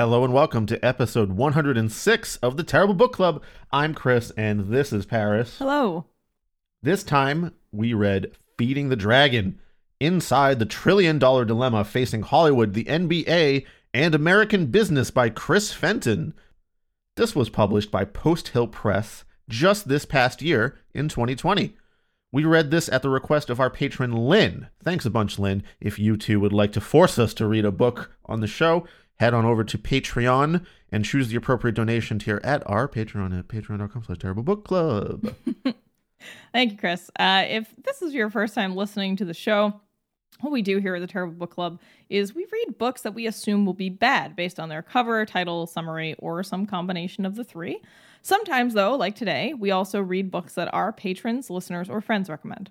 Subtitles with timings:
[0.00, 3.42] Hello and welcome to episode 106 of the Terrible Book Club.
[3.70, 5.58] I'm Chris and this is Paris.
[5.58, 6.06] Hello.
[6.82, 9.60] This time we read Feeding the Dragon
[10.00, 16.32] Inside the Trillion Dollar Dilemma Facing Hollywood, the NBA, and American Business by Chris Fenton.
[17.16, 21.76] This was published by Post Hill Press just this past year in 2020.
[22.32, 24.68] We read this at the request of our patron Lynn.
[24.82, 25.62] Thanks a bunch, Lynn.
[25.78, 28.86] If you too would like to force us to read a book on the show,
[29.20, 33.48] head on over to Patreon and choose the appropriate donation tier at our Patreon at
[33.48, 35.34] patreon.com slash terrible book club.
[36.54, 37.10] Thank you, Chris.
[37.18, 39.78] Uh, if this is your first time listening to the show,
[40.40, 43.26] what we do here at the Terrible Book Club is we read books that we
[43.26, 47.44] assume will be bad based on their cover, title, summary, or some combination of the
[47.44, 47.82] three.
[48.22, 52.70] Sometimes, though, like today, we also read books that our patrons, listeners, or friends recommend.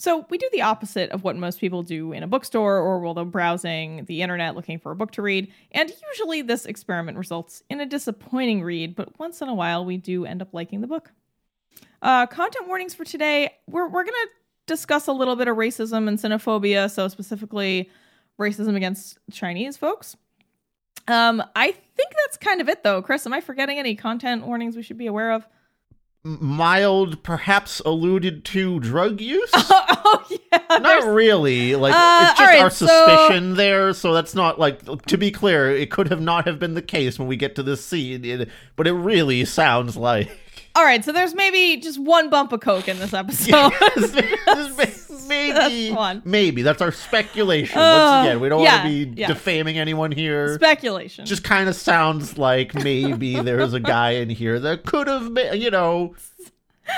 [0.00, 3.12] So we do the opposite of what most people do in a bookstore or while
[3.12, 5.52] they're browsing the internet looking for a book to read.
[5.72, 9.98] And usually this experiment results in a disappointing read, but once in a while we
[9.98, 11.12] do end up liking the book.
[12.00, 13.50] Uh, content warnings for today.
[13.68, 14.28] We're, we're going to
[14.66, 17.90] discuss a little bit of racism and xenophobia, so specifically
[18.40, 20.16] racism against Chinese folks.
[21.08, 23.02] Um, I think that's kind of it though.
[23.02, 25.46] Chris, am I forgetting any content warnings we should be aware of?
[26.22, 29.50] Mild, perhaps alluded to drug use.
[29.54, 31.76] oh yeah, not really.
[31.76, 35.30] Like Uh, it's just alright, our so- suspicion there, so that's not like to be
[35.30, 35.70] clear.
[35.70, 38.86] It could have not have been the case when we get to this scene, but
[38.86, 40.30] it really sounds like.
[40.80, 43.52] All right, so there's maybe just one bump of coke in this episode.
[45.28, 47.76] maybe, that's maybe that's our speculation.
[47.78, 49.26] Uh, Once again, we don't yeah, want to be yeah.
[49.26, 50.54] defaming anyone here.
[50.54, 51.26] Speculation.
[51.26, 55.60] just kind of sounds like maybe there's a guy in here that could have been,
[55.60, 56.14] you know,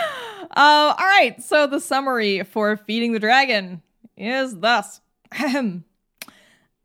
[0.55, 3.81] Uh, all right, so the summary for Feeding the Dragon
[4.17, 5.01] is thus.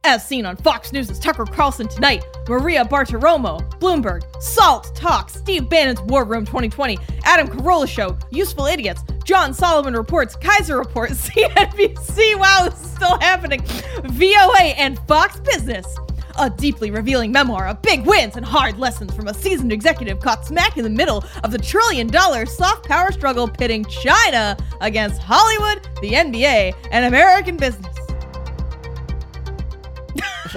[0.08, 6.00] As seen on Fox News' Tucker Carlson tonight, Maria Bartiromo, Bloomberg, Salt Talk, Steve Bannon's
[6.04, 12.70] War Room 2020, Adam Carolla Show, Useful Idiots, John Solomon Reports, Kaiser Report, CNBC, wow,
[12.70, 13.62] this is still happening,
[14.06, 15.98] VOA, and Fox Business.
[16.40, 20.46] A deeply revealing memoir of big wins and hard lessons from a seasoned executive caught
[20.46, 25.86] smack in the middle of the trillion dollar soft power struggle pitting China against Hollywood,
[26.02, 28.07] the NBA, and American business.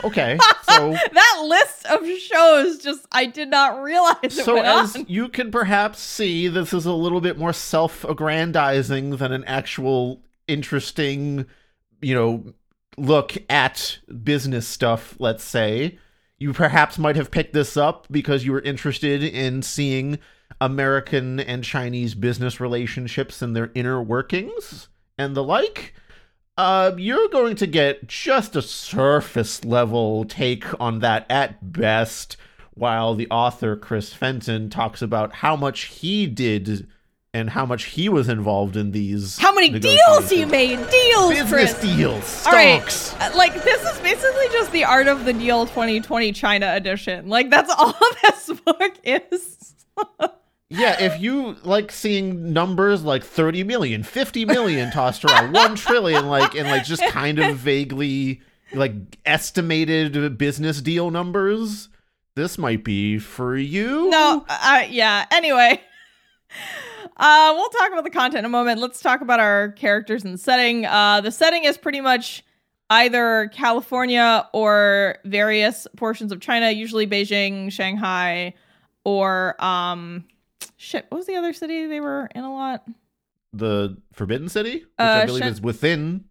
[0.04, 0.38] Okay.
[0.70, 5.06] So That list of shows just, I did not realize it so as on.
[5.08, 11.46] you can perhaps see, this is a little bit more self-aggrandizing than an actual interesting,
[12.00, 12.54] you know,
[12.96, 15.98] look at business stuff, let's say.
[16.38, 20.18] You perhaps might have picked this up because you were interested in seeing
[20.60, 25.94] American and Chinese business relationships and their inner workings and the like.
[26.56, 32.36] Uh, you're going to get just a surface level take on that at best,
[32.74, 36.86] while the author, Chris Fenton, talks about how much he did
[37.32, 39.38] and how much he was involved in these.
[39.38, 40.76] How many deals he made?
[40.90, 41.80] Deals, Business Chris.
[41.80, 42.46] deals.
[42.46, 43.14] All right, Stocks.
[43.14, 47.28] uh, like this is basically just the Art of the Deal 2020 China edition.
[47.28, 49.74] Like that's all this book is.
[50.72, 56.28] Yeah, if you like seeing numbers like 30 million, 50 million tossed around, 1 trillion,
[56.28, 58.40] like, and like just kind of vaguely
[58.72, 58.92] like
[59.26, 61.88] estimated business deal numbers,
[62.36, 64.10] this might be for you.
[64.10, 65.26] No, uh, yeah.
[65.32, 65.80] Anyway,
[67.16, 68.80] uh, we'll talk about the content in a moment.
[68.80, 70.86] Let's talk about our characters and setting.
[70.86, 72.44] Uh, the setting is pretty much
[72.90, 78.54] either California or various portions of China, usually Beijing, Shanghai,
[79.04, 80.24] or um,
[80.80, 81.04] shit.
[81.10, 82.84] What was the other city they were in a lot?
[83.52, 86.24] The Forbidden City, which Uh, I believe Shen- is within.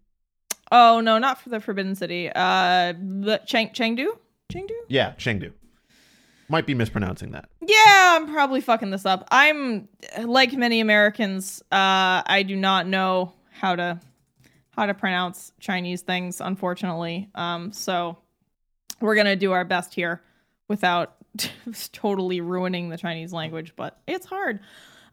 [0.72, 2.28] Oh no, not for the Forbidden City.
[2.34, 4.08] Uh, the Cheng Chengdu.
[4.52, 4.70] Chengdu?
[4.88, 5.52] Yeah, Chengdu.
[6.48, 7.48] Might be mispronouncing that.
[7.64, 9.28] Yeah, I'm probably fucking this up.
[9.30, 9.88] I'm
[10.24, 14.00] like many Americans, uh, I do not know how to
[14.70, 17.28] how to pronounce Chinese things, unfortunately.
[17.34, 18.16] Um, so
[19.00, 20.22] we're gonna do our best here
[20.68, 21.16] without
[21.92, 24.60] totally ruining the Chinese language, but it's hard.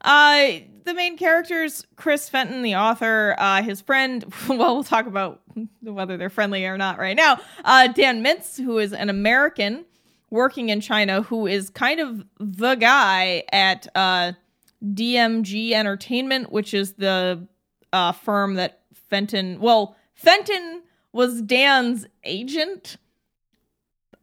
[0.00, 5.40] Uh, the main characters, Chris Fenton, the author, uh, his friend, well, we'll talk about
[5.82, 7.40] whether they're friendly or not right now.
[7.64, 9.84] Uh, Dan Mintz, who is an American
[10.30, 14.32] working in China, who is kind of the guy at uh,
[14.84, 17.46] DMG Entertainment, which is the
[17.92, 20.82] uh, firm that Fenton, well, Fenton
[21.12, 22.98] was Dan's agent.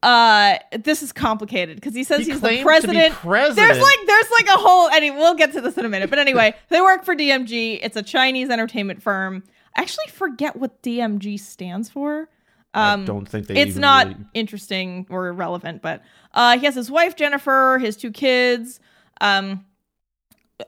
[0.06, 3.14] Uh, this is complicated because he says He he's the claimed to be president.
[3.16, 3.56] president.
[3.56, 4.88] There's like there's like a whole.
[4.90, 6.10] Anyway, we'll get to this in a minute.
[6.12, 7.80] But anyway, they work for DMG.
[7.82, 9.44] It's a Chinese entertainment firm.
[9.76, 12.30] I actually forget what DMG stands for.
[12.76, 13.56] Um, I don't think they.
[13.60, 16.04] it's not really- interesting or relevant, but
[16.34, 18.80] uh, he has his wife Jennifer, his two kids,
[19.22, 19.66] um,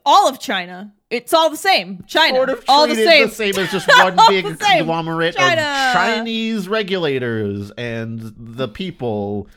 [0.05, 0.93] all of China.
[1.09, 2.03] It's all the same.
[2.05, 3.57] China, Sort of all the treated same.
[3.57, 4.77] as just one big the same.
[4.79, 5.61] conglomerate China.
[5.61, 9.47] of Chinese regulators and the people.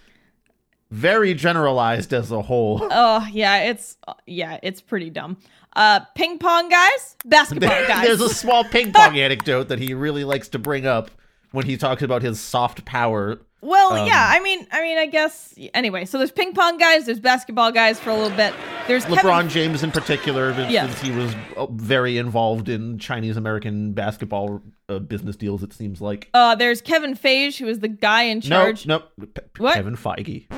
[0.93, 2.87] Very generalized as a whole.
[2.91, 5.37] Oh yeah, it's yeah, it's pretty dumb.
[5.75, 8.05] Uh, ping pong guys, basketball guys.
[8.07, 11.11] There's a small ping pong anecdote that he really likes to bring up
[11.53, 13.41] when he talks about his soft power.
[13.63, 16.07] Well, Um, yeah, I mean, I mean, I guess anyway.
[16.07, 18.55] So there's ping pong guys, there's basketball guys for a little bit.
[18.87, 20.87] There's LeBron Kevin, James, in particular, since Yeah.
[20.95, 26.29] he was uh, very involved in Chinese American basketball uh, business deals, it seems like.
[26.35, 28.87] uh, there's Kevin Feige, who is the guy in charge.
[28.87, 29.75] no, P- What?
[29.75, 30.51] Kevin Feige.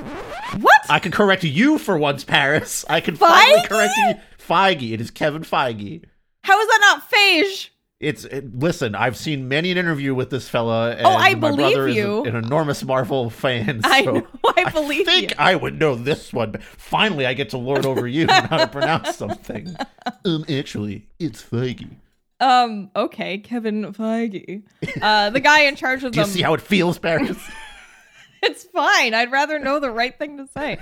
[0.61, 0.81] What?
[0.89, 2.85] I can correct you for once, Paris.
[2.89, 4.13] I can finally correct you.
[4.47, 4.93] Feige.
[4.93, 6.03] It is Kevin Feige.
[6.43, 7.69] How is that not Feige?
[8.03, 8.95] It's it, listen.
[8.95, 10.91] I've seen many an interview with this fella.
[10.91, 12.21] And Oh, I my believe brother you.
[12.23, 13.81] Is an enormous Marvel fan.
[13.85, 14.27] I so know,
[14.57, 15.35] I believe think you.
[15.39, 16.51] I would know this one.
[16.51, 19.75] But finally, I get to lord over you on how to pronounce something.
[20.25, 21.89] Um, actually, it's Feige.
[22.39, 24.63] Um, okay, Kevin Feige,
[25.01, 26.33] uh, the guy in charge of Do you them.
[26.33, 27.37] see how it feels, Paris?
[28.43, 29.13] It's fine.
[29.13, 30.77] I'd rather know the right thing to say.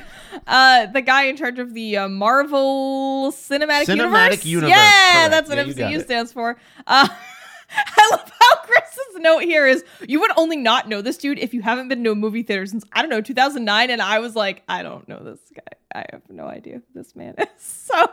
[0.48, 4.46] Uh, the guy in charge of the uh, Marvel Cinematic, Cinematic Universe.
[4.46, 5.32] Universe, Yeah, correct.
[5.32, 6.58] that's what Yeah, MCU stands for.
[6.88, 7.08] Uh,
[7.74, 11.54] I love how Chris's note here is you would only not know this dude if
[11.54, 14.36] you haven't been to a movie theater since I don't know 2009, and I was
[14.36, 15.78] like, I don't know this guy.
[16.02, 17.48] I have no idea who this man is.
[17.58, 18.10] So.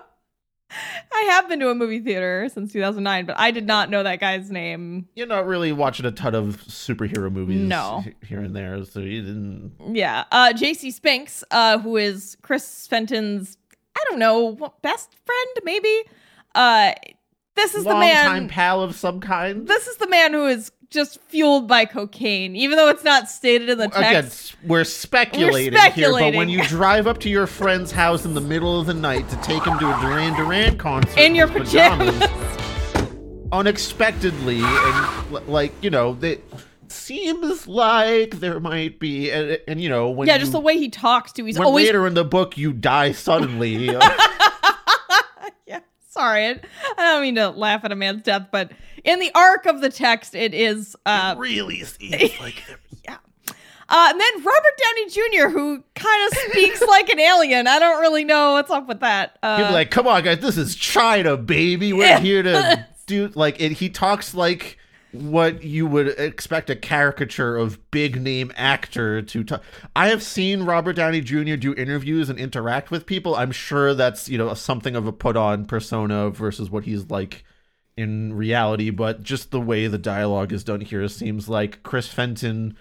[0.70, 4.20] I have been to a movie theater since 2009, but I did not know that
[4.20, 5.08] guy's name.
[5.14, 8.04] You're not really watching a ton of superhero movies No.
[8.26, 9.72] here and there, so you didn't.
[9.92, 10.24] Yeah.
[10.30, 13.56] Uh JC Spinks, uh, who is Chris Fenton's,
[13.96, 16.02] I don't know, best friend, maybe?
[16.54, 16.92] Uh
[17.56, 19.66] this is the Long-time man pal of some kind.
[19.66, 23.68] this is the man who is just fueled by cocaine, even though it's not stated
[23.68, 23.98] in the text.
[23.98, 28.34] Again, s- we're speculating, here, but when you drive up to your friend's house in
[28.34, 31.46] the middle of the night to take him to a Duran Duran concert in your
[31.48, 32.22] his pajamas.
[33.52, 36.42] unexpectedly, and like you know, it
[36.88, 40.78] seems like there might be, and, and you know, when yeah, you, just the way
[40.78, 43.94] he talks to he's when always later in the book you die suddenly.
[43.94, 44.00] uh,
[46.18, 46.46] sorry.
[46.46, 46.60] I,
[46.96, 48.72] don't mean to laugh at a man's death, but
[49.04, 52.62] in the arc of the text, it is uh, really seems like
[53.04, 53.18] yeah.
[53.88, 57.66] Uh, and then Robert Downey Jr., who kind of speaks like an alien.
[57.66, 59.38] I don't really know what's up with that.
[59.42, 61.92] Uh, He'd be like, "Come on, guys, this is China, baby.
[61.92, 64.78] We're here to do like." It, he talks like
[65.12, 69.62] what you would expect a caricature of big name actor to talk.
[69.96, 71.56] I have seen Robert Downey Jr.
[71.56, 73.34] do interviews and interact with people.
[73.34, 77.44] I'm sure that's you know something of a put on persona versus what he's like
[77.96, 78.90] in reality.
[78.90, 82.76] But just the way the dialogue is done here seems like Chris Fenton.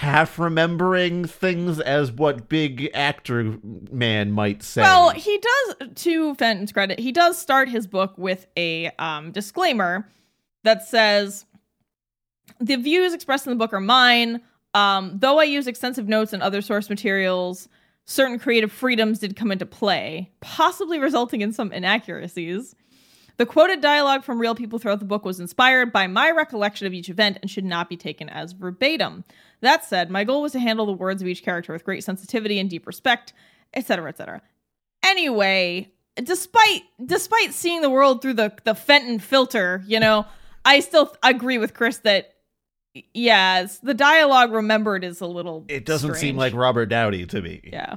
[0.00, 3.56] Half remembering things as what big actor
[3.90, 4.82] man might say.
[4.82, 10.06] well, he does, to Fenton's credit, he does start his book with a um, disclaimer
[10.64, 11.46] that says
[12.60, 14.40] the views expressed in the book are mine.
[14.74, 17.68] Um, though I use extensive notes and other source materials,
[18.04, 22.74] certain creative freedoms did come into play, possibly resulting in some inaccuracies.
[23.38, 26.94] The quoted dialogue from real people throughout the book was inspired by my recollection of
[26.94, 29.24] each event and should not be taken as verbatim.
[29.60, 32.58] That said, my goal was to handle the words of each character with great sensitivity
[32.58, 33.34] and deep respect,
[33.74, 34.42] etc., etc.
[35.02, 40.26] Anyway, despite despite seeing the world through the the Fenton filter, you know,
[40.64, 42.35] I still agree with Chris that
[43.14, 47.60] yes, the dialogue remembered is a little it doesn't seem like Robert Downey to me.
[47.64, 47.96] Yeah.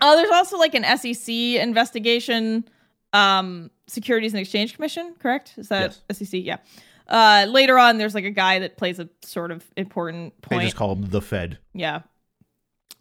[0.00, 2.68] Uh, there's also like an SEC investigation,
[3.12, 5.54] um, Securities and Exchange Commission, correct?
[5.56, 6.30] Is that SEC?
[6.32, 6.58] Yeah.
[7.06, 10.60] Uh, later on, there's like a guy that plays a sort of important point.
[10.60, 11.58] They just call him the Fed.
[11.72, 12.00] yeah.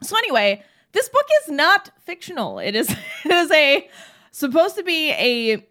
[0.01, 0.61] So anyway,
[0.91, 2.59] this book is not fictional.
[2.59, 2.89] It is
[3.25, 3.89] it is a
[4.31, 5.65] supposed to be a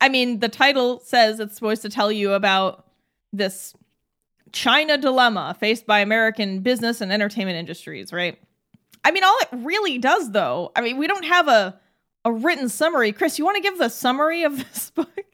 [0.00, 2.86] I mean, the title says it's supposed to tell you about
[3.32, 3.74] this
[4.54, 8.38] China dilemma faced by American business and entertainment industries, right?
[9.04, 11.78] I mean, all it really does though, I mean, we don't have a
[12.24, 13.12] a written summary.
[13.12, 15.24] Chris, you want to give the summary of this book?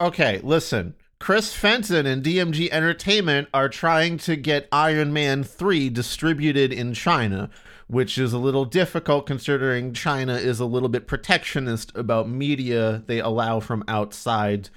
[0.00, 0.94] Okay, listen.
[1.18, 7.50] Chris Fenton and DMG Entertainment are trying to get Iron Man 3 distributed in China,
[7.88, 13.20] which is a little difficult considering China is a little bit protectionist about media they
[13.20, 14.70] allow from outside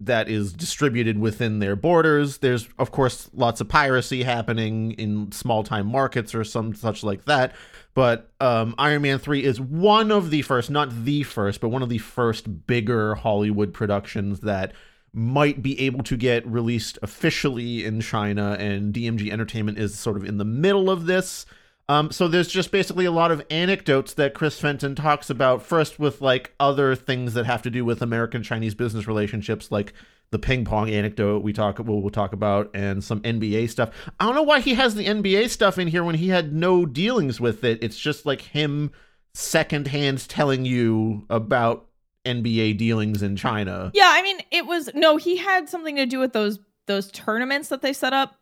[0.00, 2.38] that is distributed within their borders.
[2.38, 7.26] There's, of course, lots of piracy happening in small time markets or some such like
[7.26, 7.54] that.
[7.92, 11.82] But um, Iron Man 3 is one of the first, not the first, but one
[11.82, 14.72] of the first bigger Hollywood productions that
[15.12, 20.24] might be able to get released officially in China, and DMG Entertainment is sort of
[20.24, 21.46] in the middle of this.
[21.90, 25.60] Um, so there's just basically a lot of anecdotes that Chris Fenton talks about.
[25.60, 29.92] First, with like other things that have to do with American Chinese business relationships, like
[30.30, 33.90] the ping pong anecdote we talk we'll, we'll talk about, and some NBA stuff.
[34.20, 36.86] I don't know why he has the NBA stuff in here when he had no
[36.86, 37.82] dealings with it.
[37.82, 38.92] It's just like him
[39.34, 41.88] secondhand telling you about
[42.24, 43.90] NBA dealings in China.
[43.94, 47.68] Yeah, I mean, it was no, he had something to do with those those tournaments
[47.70, 48.36] that they set up.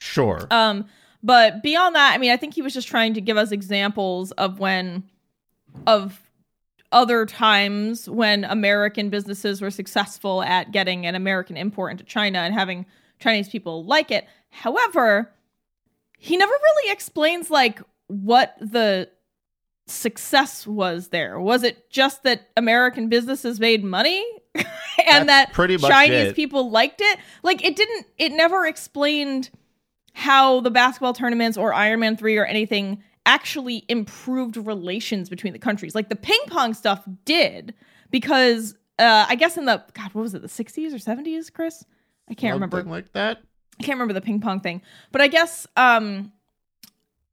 [0.00, 0.46] Sure.
[0.50, 0.86] Um,
[1.22, 4.32] but beyond that, I mean, I think he was just trying to give us examples
[4.32, 5.04] of when
[5.86, 6.20] of
[6.90, 12.54] other times when American businesses were successful at getting an American import into China and
[12.54, 12.84] having
[13.18, 14.26] Chinese people like it.
[14.50, 15.32] However,
[16.18, 19.08] he never really explains like what the
[19.86, 21.40] success was there.
[21.40, 24.24] Was it just that American businesses made money
[24.54, 26.36] and That's that Chinese it.
[26.36, 27.18] people liked it?
[27.42, 29.50] Like it didn't it never explained
[30.12, 35.58] how the basketball tournaments or Iron Man 3 or anything actually improved relations between the
[35.58, 35.94] countries.
[35.94, 37.74] Like the ping pong stuff did
[38.10, 41.84] because uh I guess in the god what was it the 60s or 70s, Chris?
[42.28, 42.82] I can't remember.
[42.82, 43.42] Like that.
[43.78, 46.32] I can't remember the ping pong thing, but I guess um,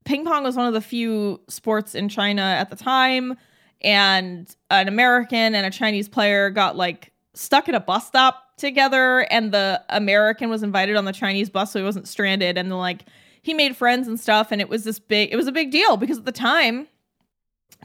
[0.06, 3.38] ping pong was one of the few sports in China at the time,
[3.82, 9.20] and an American and a Chinese player got like stuck at a bus stop together,
[9.32, 13.06] and the American was invited on the Chinese bus so he wasn't stranded, and like
[13.42, 15.96] he made friends and stuff, and it was this big, it was a big deal
[15.98, 16.88] because at the time,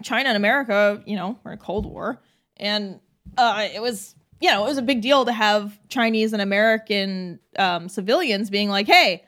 [0.03, 2.21] China and America, you know, were in Cold War,
[2.57, 2.99] and
[3.39, 7.39] uh, it was you know, it was a big deal to have Chinese and American
[7.57, 9.25] um, civilians being like, hey,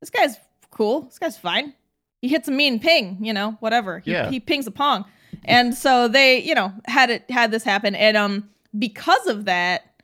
[0.00, 0.36] this guy's
[0.70, 1.00] cool.
[1.02, 1.72] This guy's fine.
[2.20, 3.98] He hits a mean ping, you know, whatever.
[3.98, 4.30] He, Yeah.
[4.30, 5.06] he pings a pong.
[5.44, 7.94] And so they, you know, had it had this happen.
[7.96, 9.94] And um because of that,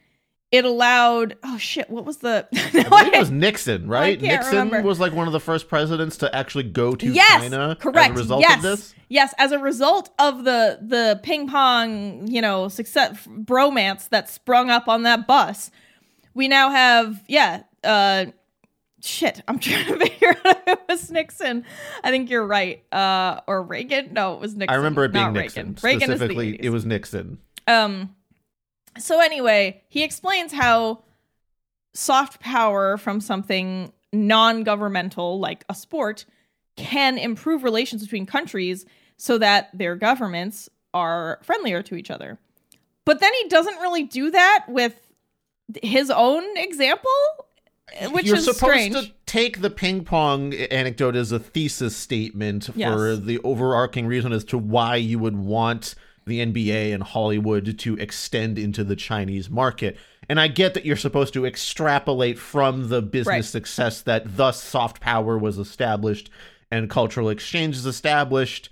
[0.53, 4.21] it allowed oh shit, what was the I believe it was Nixon, right?
[4.21, 4.83] Nixon remember.
[4.83, 8.11] was like one of the first presidents to actually go to yes, China correct.
[8.13, 8.57] as a result yes.
[8.57, 8.95] of this.
[9.09, 14.71] Yes, as a result of the the ping pong, you know, success bromance that sprung
[14.71, 15.71] up on that bus,
[16.35, 18.27] we now have yeah, uh
[19.01, 21.65] shit, I'm trying to figure out if it was Nixon.
[22.03, 22.83] I think you're right.
[22.93, 24.15] Uh or Reagan?
[24.15, 24.75] No, it was Nixon.
[24.75, 25.77] I remember it being not Nixon.
[25.81, 25.85] Reagan.
[25.85, 26.61] Reagan is the Specifically, 80s.
[26.61, 27.39] it was Nixon.
[27.69, 28.17] Um
[28.99, 31.03] so anyway, he explains how
[31.95, 36.25] soft power from something non-governmental like a sport
[36.77, 38.85] can improve relations between countries
[39.17, 42.39] so that their governments are friendlier to each other.
[43.05, 44.95] But then he doesn't really do that with
[45.83, 47.11] his own example,
[48.11, 48.95] which is You're is supposed strange.
[48.95, 53.21] to take the ping pong anecdote as a thesis statement for Yes.
[53.21, 55.95] the overarching reason as to why you would want
[56.31, 59.97] the NBA and Hollywood to extend into the Chinese market.
[60.29, 63.45] And I get that you're supposed to extrapolate from the business Right.
[63.45, 66.31] success that thus soft power was established
[66.71, 68.71] and cultural exchange is established.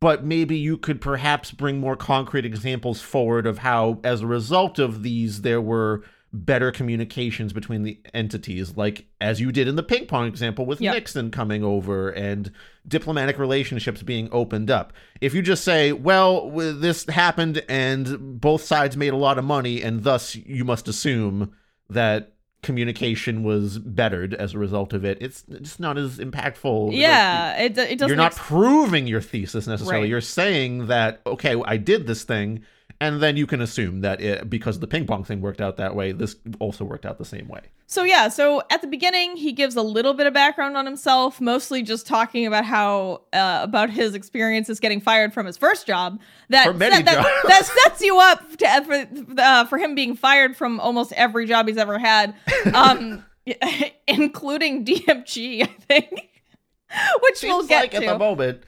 [0.00, 4.78] But maybe you could perhaps bring more concrete examples forward of how, as a result
[4.78, 6.02] of these, there were
[6.32, 10.80] better communications between the entities, like as you did in the ping pong example with
[10.80, 10.94] Yep.
[10.94, 12.52] Nixon coming over and
[12.86, 14.92] diplomatic relationships being opened up.
[15.20, 19.82] If you just say, well, this happened and both sides made a lot of money,
[19.82, 21.52] and thus you must assume
[21.88, 26.88] that communication was bettered as a result of it, it's it's not as impactful.
[26.88, 30.02] Like, yeah, it, it doesn't you're not ex- proving your thesis necessarily.
[30.02, 30.10] Right.
[30.10, 32.62] You're saying that okay, I did this thing,
[33.00, 35.96] and then you can assume that it, because the ping pong thing worked out that
[35.96, 37.62] way, this also worked out the same way.
[37.86, 41.40] So yeah, so at the beginning he gives a little bit of background on himself,
[41.40, 46.20] mostly just talking about how uh, about his experiences getting fired from his first job.
[46.50, 51.12] That that, that, sets you up to, for uh, for him being fired from almost
[51.14, 52.34] every job he's ever had,
[52.74, 53.24] um,
[54.06, 56.10] including DMG, I think,
[57.22, 57.96] which we'll get like to.
[57.96, 58.62] at the moment.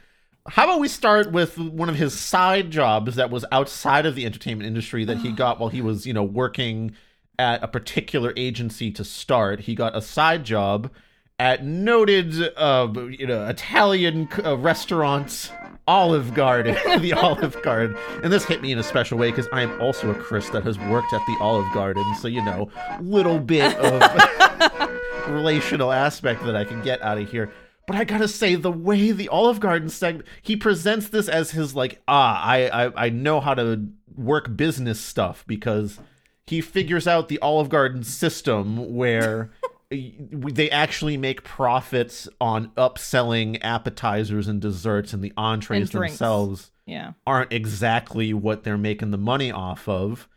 [0.48, 4.26] How about we start with one of his side jobs that was outside of the
[4.26, 6.96] entertainment industry that he got while he was, you know, working
[7.38, 9.60] at a particular agency to start.
[9.60, 10.90] He got a side job
[11.38, 15.52] at noted, uh, you know, Italian uh, restaurant
[15.86, 17.96] Olive Garden, the Olive Garden.
[18.22, 20.64] And this hit me in a special way because I am also a Chris that
[20.64, 22.04] has worked at the Olive Garden.
[22.16, 22.68] So, you know,
[23.00, 24.90] little bit of
[25.28, 27.52] relational aspect that I can get out of here.
[27.92, 31.74] But I gotta say, the way the Olive Garden segment, he presents this as his
[31.74, 35.98] like, ah, I, I, I know how to work business stuff because
[36.46, 39.50] he figures out the Olive Garden system where
[39.90, 47.12] they actually make profits on upselling appetizers and desserts, and the entrees And themselves Yeah.
[47.26, 50.28] aren't exactly what they're making the money off of.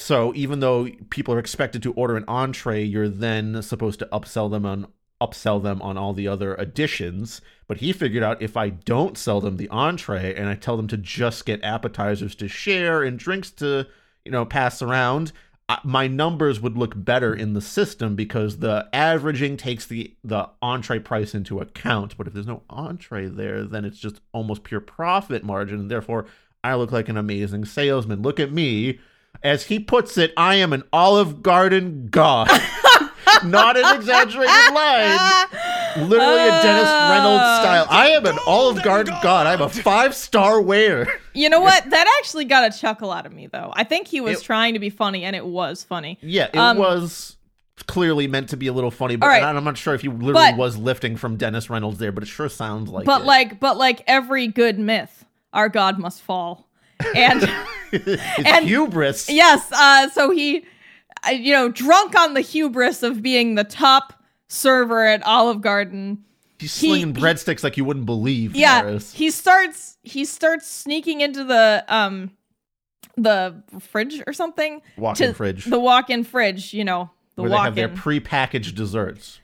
[0.00, 4.50] So even though people are expected to order an entree, you're then supposed to upsell
[4.50, 4.88] them on
[5.20, 7.40] upsell them on all the other additions.
[7.66, 10.88] But he figured out if I don't sell them the entree and I tell them
[10.88, 13.86] to just get appetizers to share and drinks to,
[14.24, 15.32] you know, pass around,
[15.82, 20.98] my numbers would look better in the system because the averaging takes the the entree
[20.98, 22.16] price into account.
[22.16, 26.26] But if there's no entree there, then it's just almost pure profit margin, and therefore
[26.62, 28.22] I look like an amazing salesman.
[28.22, 28.98] Look at me.
[29.42, 32.48] As he puts it, I am an Olive Garden god.
[33.44, 35.18] Not an exaggerated line.
[36.08, 37.86] Literally a Dennis Reynolds style.
[37.90, 39.46] I am an Olive Garden god.
[39.46, 41.06] I'm a five star waiter.
[41.34, 41.88] You know what?
[41.90, 43.72] That actually got a chuckle out of me, though.
[43.74, 46.18] I think he was It- trying to be funny, and it was funny.
[46.22, 47.36] Yeah, it Um, was
[47.86, 49.42] clearly meant to be a little funny, but All right.
[49.42, 52.22] and I'm not sure if he literally But- was lifting from Dennis Reynolds there, but
[52.22, 53.26] it sure sounds like but it.
[53.26, 56.68] like, but like every good myth, our God must fall.
[57.14, 57.42] And
[57.92, 59.28] it's and- hubris.
[59.28, 60.60] yes, uh, so he, uh,
[61.32, 64.12] you know, drunk on the hubris of being the top
[64.48, 66.24] server at Olive Garden.
[66.58, 68.54] He's he- slinging breadsticks like you wouldn't believe.
[68.54, 69.12] Yeah, Harris.
[69.12, 72.30] he starts he starts sneaking into the um
[73.16, 74.82] the fridge or something.
[74.96, 75.64] Walk-in fridge.
[75.64, 76.72] The walk-in fridge.
[76.72, 78.02] You know, the where they have their walk-in.
[78.02, 79.40] pre-packaged desserts.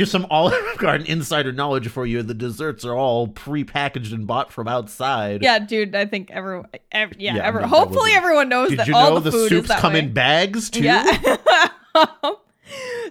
[0.00, 2.22] Here's some Olive Garden insider knowledge for you.
[2.22, 5.42] The desserts are all pre-packaged and bought from outside.
[5.42, 8.86] Yeah, dude, I think everyone, ev- yeah, Yeah, every, no, hopefully everyone knows Did that
[8.86, 9.98] you all know the, the, food soups come way.
[9.98, 10.84] in bags too?
[10.84, 11.04] Yeah.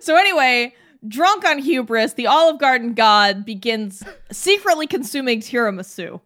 [0.02, 0.74] so anyway,
[1.08, 6.20] drunk on hubris, the Olive Garden god begins secretly consuming tiramisu,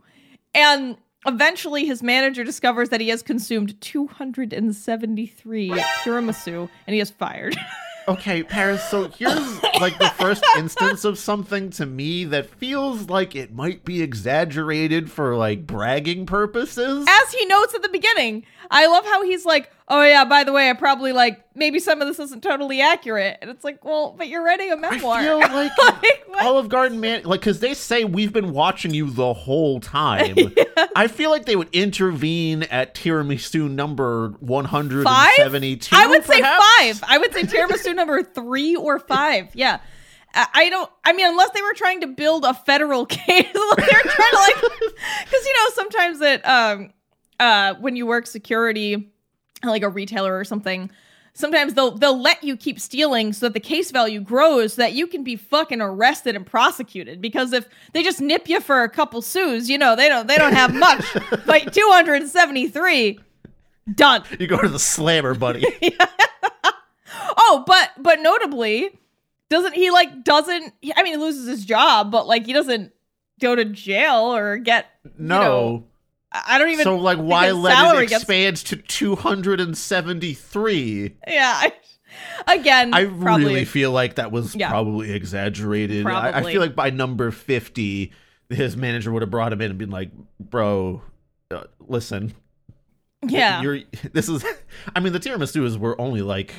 [0.55, 0.95] and
[1.27, 7.57] eventually his manager discovers that he has consumed 273 tiramisu, and he is fired.
[8.07, 13.35] Okay, Paris, so here's like the first instance of something to me that feels like
[13.35, 17.07] it might be exaggerated for like bragging purposes.
[17.09, 20.51] As he notes at the beginning, I love how he's like, "Oh yeah, by the
[20.51, 24.15] way, I probably like maybe some of this isn't totally accurate," and it's like, "Well,
[24.17, 26.43] but you're writing a memoir." I feel like Like.
[26.43, 30.35] Olive Garden man, like, because they say we've been watching you the whole time.
[30.95, 35.95] I feel like they would intervene at tiramisu number one hundred and seventy-two.
[35.95, 37.03] I would say five.
[37.07, 39.49] I would say tiramisu number three or five.
[39.53, 39.79] Yeah.
[40.35, 40.89] I don't.
[41.05, 44.55] I mean, unless they were trying to build a federal case, they're trying to like,
[44.55, 46.89] because you know sometimes it, um,
[47.39, 49.12] uh, when you work security,
[49.69, 50.89] like a retailer or something,
[51.33, 54.93] sometimes they'll they'll let you keep stealing so that the case value grows, so that
[54.93, 57.21] you can be fucking arrested and prosecuted.
[57.21, 60.37] Because if they just nip you for a couple sous, you know they don't they
[60.37, 61.05] don't have much.
[61.45, 63.19] like two hundred and seventy three,
[63.95, 64.23] done.
[64.39, 65.65] You go to the slammer, buddy.
[67.35, 68.89] Oh, but but notably,
[69.49, 72.91] doesn't he like doesn't I mean he loses his job, but like he doesn't
[73.39, 75.39] go to jail or get No.
[75.41, 75.83] know,
[76.33, 81.17] I don't even so like, why let it gets- expand to two hundred and seventy-three?
[81.27, 81.53] yeah.
[82.47, 84.69] I, again, I probably really feel like that was Yeah.
[84.69, 86.05] probably exaggerated.
[86.07, 88.11] I, I feel like by number 50,
[88.49, 91.01] his manager would have brought him in and been like, bro,
[91.51, 92.33] uh, listen,
[93.27, 93.61] yeah.
[93.61, 93.79] you're,
[94.11, 94.43] this is,
[94.95, 96.53] I mean, the tiramisus were only like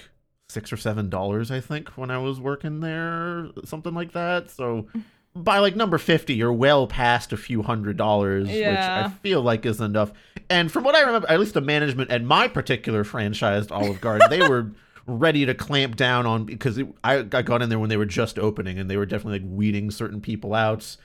[0.49, 4.51] six or seven dollars, I think, when I was working there, something like that.
[4.51, 4.87] So
[5.35, 9.66] by like number 50, you're well past a few hundred dollars, which I feel like
[9.66, 10.12] is enough.
[10.49, 14.29] And from what I remember, at least the management at my particular franchised Olive Garden,
[14.31, 14.70] they were
[15.07, 18.07] ready to clamp down on because it, I, I got in there when they were
[18.07, 20.97] just opening and they were definitely like weeding certain people out.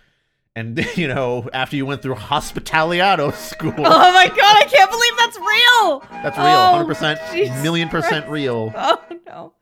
[0.55, 5.13] And you know, after you went through hospitaliano school, Oh my god, I can't believe
[5.17, 5.99] that's real.
[6.23, 8.71] that's real, Oh, hundred percent, Jesus million percent real.
[8.75, 9.53] Oh no.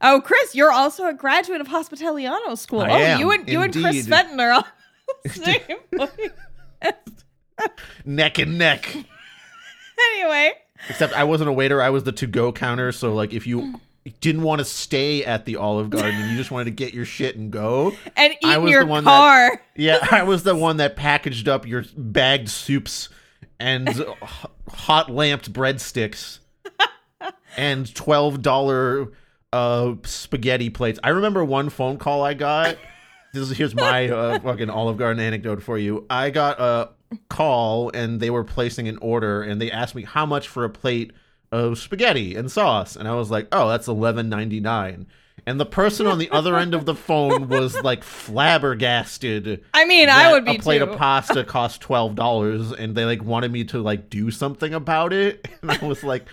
[0.00, 2.80] Oh, Chris, you're also a graduate of Hospitaliano School.
[2.80, 4.06] I oh, am, you and you and Chris.
[4.06, 4.64] Fenton are on
[5.24, 5.62] the same
[8.04, 8.96] neck and neck.
[10.14, 10.52] Anyway,
[10.88, 12.92] Except I wasn't a waiter; I was the to-go counter.
[12.92, 14.20] So like, if you mm.
[14.20, 17.36] didn't want to stay at the Olive Garden you just wanted to get your shit
[17.36, 17.92] and go.
[18.16, 19.50] And eat I in was your the one car.
[19.50, 23.08] that yeah, I was the one that packaged up your bagged soups
[23.58, 23.88] and
[24.68, 26.38] hot lamped breadsticks
[27.56, 29.08] and twelve dollar
[29.52, 30.98] uh spaghetti plates.
[31.02, 32.76] I remember one phone call I got.
[33.34, 36.06] This is here's my uh, fucking Olive Garden anecdote for you.
[36.08, 36.88] I got a
[37.28, 40.70] call and they were placing an order and they asked me how much for a
[40.70, 41.12] plate
[41.52, 45.04] of spaghetti and sauce and I was like, "Oh, that's 11.99."
[45.46, 49.64] And the person on the other end of the phone was like flabbergasted.
[49.74, 50.84] I mean, I would be a plate too.
[50.84, 55.12] of pasta cost twelve dollars, and they like wanted me to like do something about
[55.12, 56.26] it, and I was like,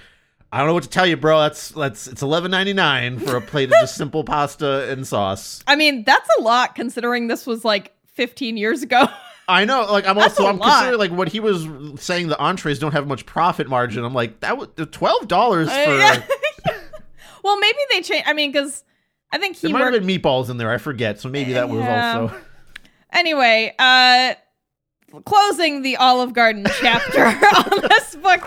[0.55, 1.41] I don't know what to tell you, bro.
[1.41, 5.61] That's that's it's eleven ninety nine for a plate of just simple pasta and sauce.
[5.67, 9.05] I mean, that's a lot considering this was like 15 years ago.
[9.49, 10.69] I know, like I'm That's also I'm lot.
[10.79, 11.67] considering like what he was
[12.01, 14.05] saying the entrees don't have much profit margin.
[14.05, 15.75] I'm like that was twelve dollars for.
[15.75, 16.23] Yeah.
[17.43, 18.27] well, maybe they changed.
[18.27, 18.83] I mean, because
[19.33, 20.05] I think he There might have worked.
[20.07, 20.71] been meatballs in there.
[20.71, 21.19] I forget.
[21.19, 22.19] So maybe that was Yeah.
[22.21, 22.35] also.
[23.11, 24.33] Anyway, uh,
[25.25, 28.41] closing the Olive Garden chapter on this book,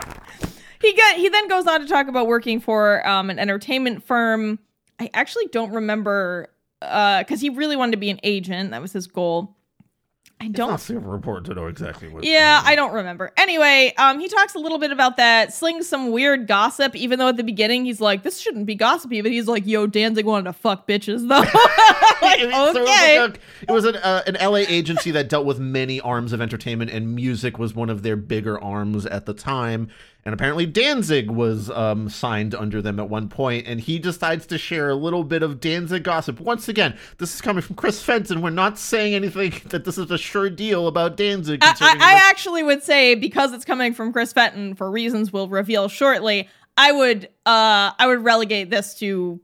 [0.90, 4.58] he got he then goes on to talk about working for um, an entertainment firm.
[4.98, 6.48] I actually don't remember
[6.80, 8.70] because he really wanted to be an agent.
[8.70, 9.54] That was his goal.
[10.40, 12.22] I don't not super important to know exactly what.
[12.22, 13.32] Yeah, I don't remember.
[13.36, 17.26] Anyway, um, he talks a little bit about that, slings some weird gossip, even though
[17.28, 20.44] at the beginning he's like, this shouldn't be gossipy, but he's like, yo, Danzig wanted
[20.44, 21.38] to fuck bitches, though.
[22.22, 23.16] like, It was- so okay.
[23.16, 26.00] It was, like a- it was an, uh, an LA agency that dealt with many
[26.00, 29.88] arms of entertainment, and music was one of their bigger arms at the time.
[30.28, 34.58] And apparently, Danzig was um, signed under them at one point, and he decides to
[34.58, 36.38] share a little bit of Danzig gossip.
[36.38, 38.42] Once again, this is coming from Chris Fenton.
[38.42, 41.60] We're not saying anything that this is a sure deal about Danzig.
[41.62, 45.48] I, I, I actually would say because it's coming from Chris Fenton for reasons we'll
[45.48, 46.46] reveal shortly.
[46.76, 49.40] I would uh I would relegate this to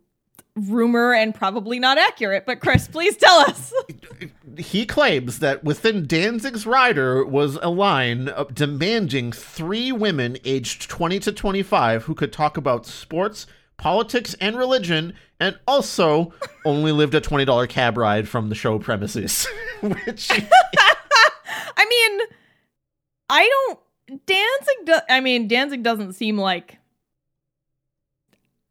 [0.55, 2.45] rumor and probably not accurate.
[2.45, 3.73] But Chris, please tell us.
[4.59, 11.19] he claims that within Danzig's rider was a line uh, demanding three women aged 20
[11.21, 16.33] to 25 who could talk about sports, politics, and religion, and also
[16.65, 19.47] only lived a $20 cab ride from the show premises.
[19.81, 20.31] Which,
[21.77, 22.27] I mean,
[23.31, 23.79] I don't.
[24.27, 24.87] Danzig.
[24.87, 26.79] Do, I mean, Danzig doesn't seem like.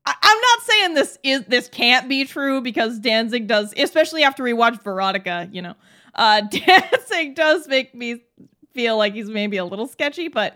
[0.05, 4.43] I, I'm not saying this is this can't be true because Danzig does, especially after
[4.43, 5.47] we watch Veronica.
[5.51, 5.75] You know,
[6.15, 8.23] uh, Danzig does make me
[8.73, 10.55] feel like he's maybe a little sketchy, but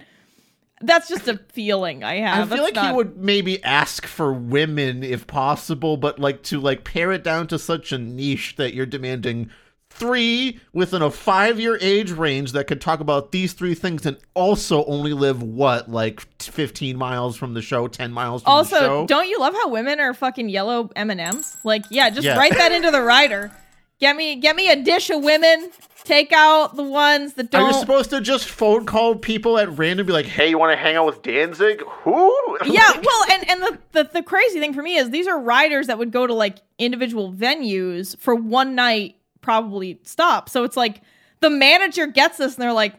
[0.82, 2.52] that's just a feeling I have.
[2.52, 6.60] I feel That's like he would maybe ask for women if possible, but like to
[6.60, 9.50] like pare it down to such a niche that you're demanding
[9.98, 14.18] three within a five year age range that could talk about these three things and
[14.34, 18.80] also only live what like 15 miles from the show 10 miles from the Also,
[18.80, 21.58] show don't you love how women are fucking yellow M and M's?
[21.64, 22.38] Like, yeah, just Yeah.
[22.38, 23.52] write that into the rider.
[24.00, 25.72] Get me, get me a dish of women.
[26.04, 27.64] Take out the ones that don't.
[27.64, 30.72] Are you supposed to just phone call people at random be like hey you want
[30.72, 34.74] to hang out with danzig who yeah, well, and and the, the the crazy thing
[34.74, 38.74] for me is these are riders that would go to like individual venues for one
[38.76, 39.16] night,
[39.48, 40.50] probably stop.
[40.50, 41.02] So it's like
[41.40, 42.94] the manager gets this and they're like,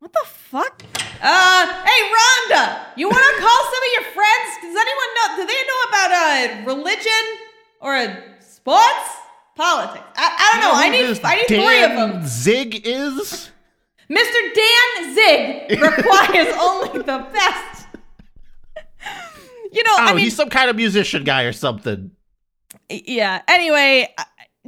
[0.00, 0.82] "What the fuck?"
[1.22, 4.48] Uh, hey Rhonda, you want to call some of your friends?
[4.60, 5.36] Does anyone know?
[5.36, 7.24] Do they know about uh religion
[7.80, 9.08] or uh, sports,
[9.56, 10.04] politics?
[10.14, 10.78] I, I don't know.
[10.78, 12.26] I need I need three of them.
[12.26, 13.50] zig is
[14.10, 14.40] Mr.
[14.60, 17.86] Dan Zig requires only the best.
[19.72, 22.10] You know, oh I mean, he's some kind of musician guy or something
[22.90, 23.42] yeah.
[23.48, 24.14] Anyway,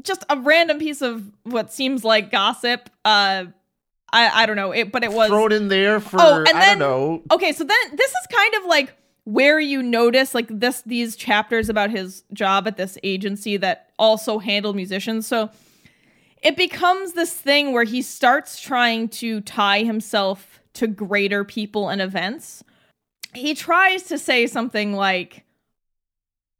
[0.03, 2.88] just a random piece of what seems like gossip.
[3.05, 3.46] Uh,
[4.12, 6.53] I I don't know it, but it was thrown in there for Oh, and i
[6.53, 7.53] then- don't know okay.
[7.53, 11.90] So then this is kind of like where you notice like this these chapters about
[11.90, 15.26] his job at this agency that also handled musicians.
[15.26, 15.50] So
[16.42, 22.00] it becomes this thing where he starts trying to tie himself to greater people and
[22.00, 22.64] events.
[23.35, 25.44] He tries to say something like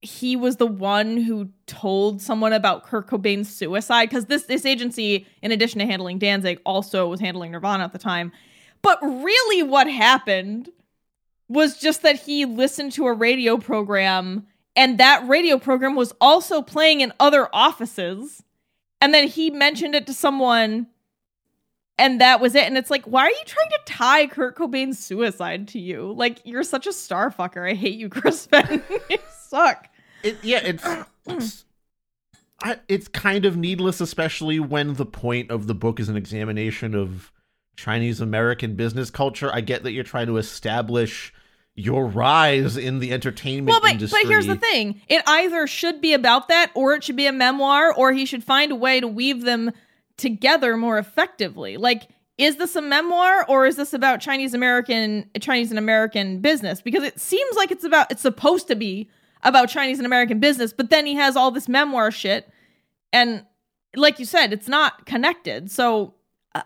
[0.03, 5.27] he was the one who told someone about Kurt Cobain's suicide because this this agency,
[5.43, 8.33] in addition to handling Danzig, also was handling Nirvana at the time.
[8.83, 10.71] But really, what happened
[11.49, 16.63] was just that he listened to a radio program, and that radio program was also
[16.63, 18.43] playing in other offices.
[19.03, 20.87] And then he mentioned it to someone,
[22.01, 22.65] and that was it.
[22.65, 26.13] And it's like, why are you trying to tie Kurt Cobain's suicide to you?
[26.13, 27.71] Like, you're such a star fucker.
[27.71, 28.83] I hate you, Chris Fenton.
[29.11, 29.87] you suck.
[30.23, 30.85] It, yeah, it's
[31.27, 31.65] it's,
[32.63, 36.95] I, it's kind of needless, especially when the point of the book is an examination
[36.95, 37.31] of
[37.77, 39.51] Chinese American business culture.
[39.53, 41.35] I get that you're trying to establish,
[41.75, 44.21] your rise in the entertainment well, but, industry.
[44.23, 47.33] but here's the thing: it either should be about that, or it should be a
[47.33, 49.73] memoir, or he should find a way to weave them
[50.21, 51.77] together more effectively.
[51.77, 56.81] Like, is this a memoir, or is this about Chinese American Chinese and American business?
[56.81, 59.11] Because it seems like it's about it's supposed to be
[59.43, 62.49] about Chinese and American business, but then he has all this memoir shit,
[63.13, 63.45] and
[63.97, 65.71] like you said, it's not connected.
[65.71, 66.15] So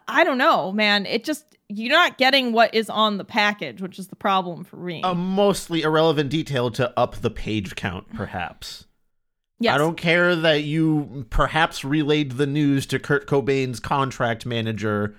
[0.09, 1.07] I- don't know, man.
[1.07, 4.77] It just you're not getting what is on the package, which is the problem for
[4.77, 5.01] me.
[5.03, 8.87] a mostly irrelevant detail to up the page count, perhaps.
[9.61, 9.75] Yes.
[9.75, 15.15] I don't care that you perhaps relayed the news to Kurt Cobain's contract manager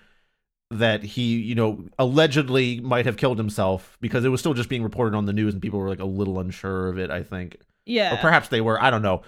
[0.72, 4.84] that he, you know, allegedly might have killed himself because it was still just being
[4.84, 7.58] reported on the news and people were like a little unsure of it, I think.
[7.86, 8.16] yeah.
[8.16, 9.22] Or perhaps they were, I don't know.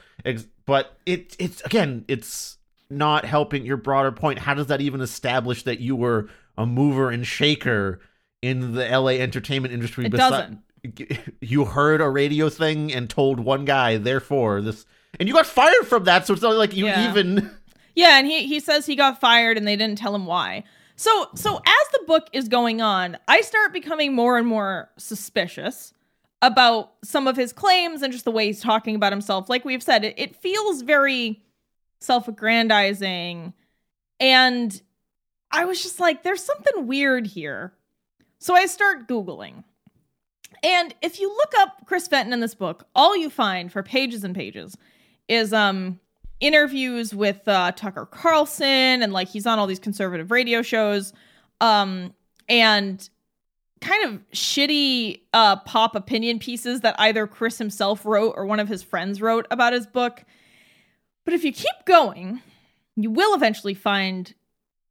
[0.66, 2.58] But it it's again, it's
[2.90, 4.40] not helping your broader point.
[4.40, 8.02] How does that even establish that you were a mover and shaker
[8.42, 10.60] in the LA entertainment industry It besi- doesn't.
[11.42, 14.86] you heard a radio thing and told one guy, therefore this,
[15.20, 16.28] and you got fired from that.
[16.28, 17.10] So it's not like you Yeah.
[17.10, 17.52] even.
[17.96, 20.64] Yeah, and he he says he got fired and they didn't tell him why.
[20.98, 25.94] So so as the book is going on, I start becoming more and more suspicious
[26.44, 29.50] about some of his claims and just the way he's talking about himself.
[29.50, 31.42] Like we've said, it, it feels very
[32.00, 33.54] self-aggrandizing
[34.20, 34.82] and
[35.50, 37.74] I was just like there's something weird here.
[38.40, 39.64] So I start googling.
[40.64, 44.24] And if you look up Chris Fenton in this book, all you find for pages
[44.24, 44.78] and pages
[45.28, 46.00] is um
[46.40, 51.12] interviews with uh, Tucker Carlson and like he's on all these conservative radio shows
[51.62, 52.14] um
[52.48, 53.10] and
[53.82, 58.68] kind of shitty uh pop opinion pieces that either Chris himself wrote or one of
[58.68, 60.24] his friends wrote about his book.
[61.26, 62.42] But if you keep going,
[62.96, 64.34] you will eventually find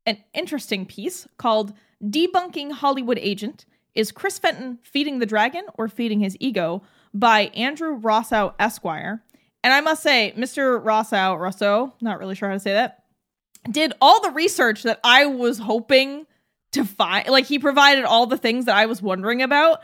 [0.07, 6.21] an interesting piece called Debunking Hollywood Agent Is Chris Fenton Feeding the Dragon or Feeding
[6.21, 9.23] His Ego by Andrew Rossow Esquire.
[9.67, 10.81] And I must say, Mr.
[10.81, 13.03] Rossow, Rousseau, not really sure how to say that,
[13.69, 16.25] did all the research that I was hoping
[16.71, 17.27] to find.
[17.27, 19.81] Like he provided all the things that I was wondering about.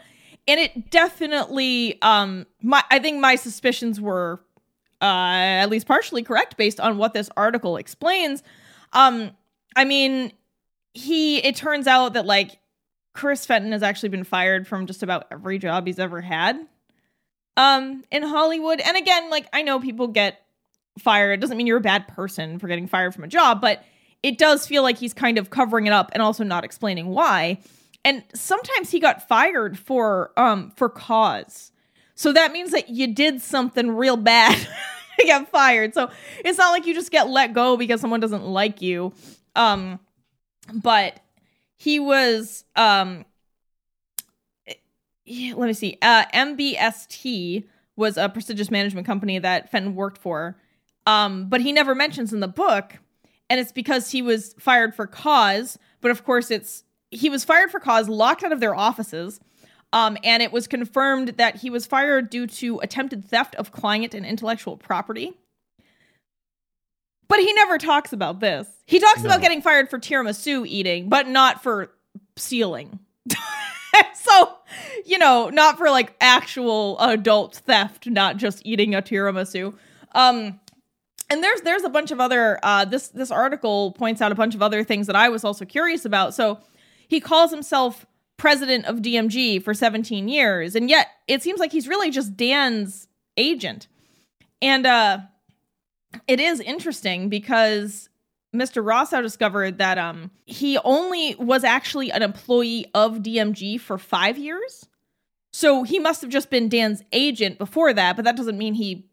[0.47, 4.41] And it definitely um my I think my suspicions were
[5.01, 5.05] uh
[5.65, 8.45] at least partially correct based on what this article explains.
[8.93, 9.33] Um
[9.75, 10.33] I mean,
[10.95, 12.61] he it turns out that like
[13.15, 16.69] Chris Fenton has actually been fired from just about every job he's ever had
[17.57, 18.81] um in Hollywood.
[18.81, 20.43] And again, like I know people get
[20.99, 21.33] fired.
[21.33, 23.85] It doesn't mean you're a bad person for getting fired from a job, but
[24.23, 27.59] it does feel like he's kind of covering it up and also not explaining why.
[28.05, 31.73] And sometimes he got fired for um for cause.
[32.15, 34.57] So that means that you did something real bad
[35.19, 35.95] to get fired.
[35.95, 36.11] So
[36.45, 39.13] it's not like you just get let go because someone doesn't like you.
[39.57, 39.99] Um
[40.73, 41.19] but
[41.77, 43.25] he was um
[45.33, 45.97] yeah, let me see.
[46.03, 47.65] Uh, MBST
[47.97, 50.57] was a prestigious management company that Fenton worked for,
[51.07, 52.99] um, but he never mentions in the book,
[53.49, 55.79] and it's because he was fired for cause.
[56.01, 59.41] But of course, it's he was fired for cause, locked out of their offices,
[59.93, 64.15] um, and it was confirmed that he was fired due to attempted theft of client
[64.15, 65.33] and intellectual property.
[67.29, 68.69] But he never talks about this.
[68.87, 69.31] He talks No.
[69.31, 71.91] about getting fired for tiramisu eating, but not for
[72.37, 72.99] stealing.
[74.15, 74.57] so,
[75.05, 79.75] you know, not for like actual adult theft, not just eating a tiramisu.
[80.13, 80.61] Um,
[81.31, 84.55] and there's there's a bunch of other uh, this this article points out a bunch
[84.55, 86.35] of other things that I was also curious about.
[86.35, 86.61] So
[87.09, 91.89] he calls himself president of DMG for 17 years, and yet it seems like he's
[91.89, 93.89] really just Dan's agent.
[94.61, 95.19] And uh,
[96.29, 98.09] it is interesting because
[98.55, 98.85] Mr.
[98.85, 104.87] Rossow discovered that um he only was actually an employee of DMG for five years.
[105.53, 109.07] So he must have just been Dan's agent before that, but that doesn't mean he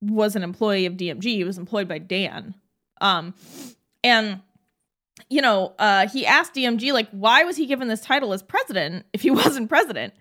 [0.00, 1.22] was an employee of DMG.
[1.22, 2.54] He was employed by Dan.
[3.00, 3.34] Um
[4.02, 4.40] and
[5.28, 9.06] you know, uh he asked DMG like why was he given this title as president
[9.12, 10.14] if he wasn't president?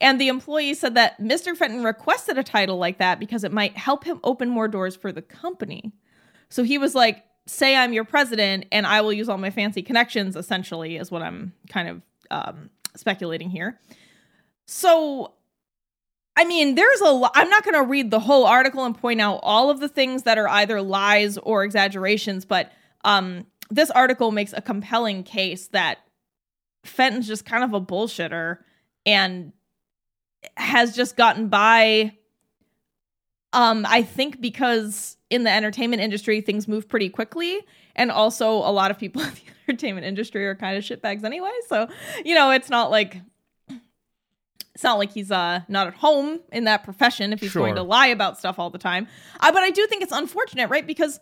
[0.00, 1.54] And the employee said that Mr.
[1.54, 5.12] Fenton requested a title like that because it might help him open more doors for
[5.12, 5.92] the company.
[6.48, 9.82] So he was like, say I'm your president and I will use all my fancy
[9.82, 13.78] connections, essentially, is what I'm kind of um, speculating here.
[14.72, 15.32] So,
[16.36, 17.32] I mean, there's a lot.
[17.34, 20.22] I'm not going to read the whole article and point out all of the things
[20.22, 22.70] that are either lies or exaggerations, but
[23.04, 25.98] um, this article makes a compelling case that
[26.84, 28.58] Fenton's just kind of a bullshitter
[29.04, 29.52] and
[30.56, 32.12] has just gotten by
[33.52, 37.60] um i think because in the entertainment industry things move pretty quickly
[37.94, 41.52] and also a lot of people in the entertainment industry are kind of shitbags anyway
[41.68, 41.86] so
[42.24, 43.20] you know it's not like
[44.80, 47.82] it's not like he's uh not at home in that profession if he's going to
[47.82, 49.06] lie about stuff all the time.
[49.38, 50.86] Uh, but I do think it's unfortunate, right?
[50.86, 51.20] Because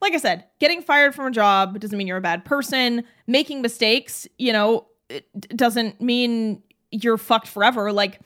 [0.00, 3.02] like I said, getting fired from a job doesn't mean you're a bad person.
[3.26, 6.62] Making mistakes, you know, it doesn't mean
[6.92, 7.90] you're fucked forever.
[7.90, 8.20] Like,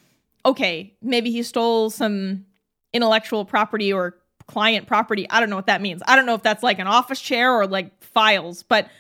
[0.45, 2.45] okay, maybe he stole some
[2.93, 5.27] intellectual property or client property.
[5.31, 6.03] I don't know what that means.
[6.07, 8.91] I don't know if that's like an office chair or like files, but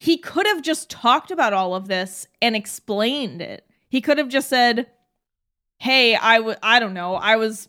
[0.00, 3.64] he could have just talked about all of this and explained it.
[3.88, 4.86] He could have just said,
[5.78, 7.14] "Hey, I w- I don't know.
[7.14, 7.68] I was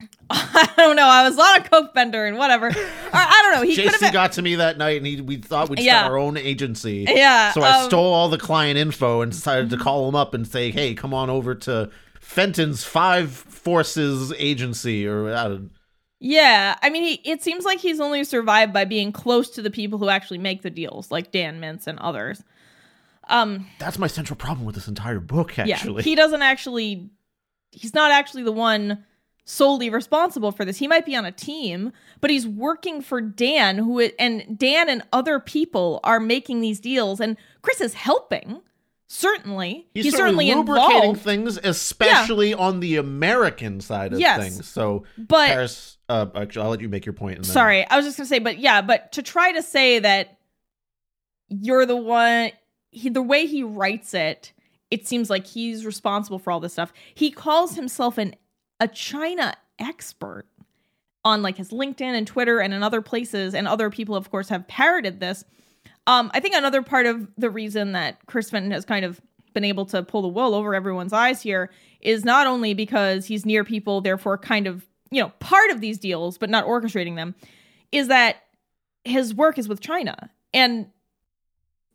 [0.30, 1.06] I don't know.
[1.06, 2.68] I was on a coke bender and whatever.
[3.08, 3.62] Or, I don't know.
[3.66, 6.00] He could JC got to me that night, and he, we thought we'd Yeah.
[6.00, 7.06] start our own agency.
[7.08, 10.34] Yeah, So I um, stole all the client info and decided to call him up
[10.34, 11.88] and say, "Hey, come on over to
[12.20, 15.70] Fenton's Five Forces Agency." Or I don't,
[16.20, 19.70] Yeah, I mean, he, it seems like he's only survived by being close to the
[19.70, 22.44] people who actually make the deals, like Dan Mintz and others.
[23.28, 25.58] Um, that's my central problem with this entire book.
[25.58, 27.10] Actually, yeah, he doesn't actually.
[27.70, 29.04] He's not actually the one
[29.44, 30.78] solely responsible for this.
[30.78, 35.02] He might be on a team, but he's working for Dan, who and Dan and
[35.12, 38.60] other people are making these deals, and Chris is helping.
[39.10, 44.38] Certainly, He's, certainly, lubricating involved, things, especially on the American side of Yes.
[44.38, 44.68] things.
[44.68, 47.36] So, but Paris, uh, actually, I'll let you make your point.
[47.36, 49.98] And then- Sorry, I was just gonna say, but yeah, but to try to say
[50.00, 50.36] that
[51.48, 52.50] you're the one,
[52.90, 54.52] he, the way he writes it,
[54.90, 56.92] it seems like he's responsible for all this stuff.
[57.14, 58.34] He calls himself an
[58.80, 60.46] a China expert
[61.24, 64.48] on like his LinkedIn and Twitter and in other places, and other people, of course,
[64.48, 65.44] have parroted this.
[66.06, 69.20] Um, I think another part of the reason that Chris Fenton has kind of
[69.52, 71.70] been able to pull the wool over everyone's eyes here
[72.00, 75.98] is not only because he's near people, therefore kind of, you know, part of these
[75.98, 77.34] deals, but not orchestrating them,
[77.92, 78.44] is that
[79.04, 80.30] his work is with China.
[80.54, 80.86] And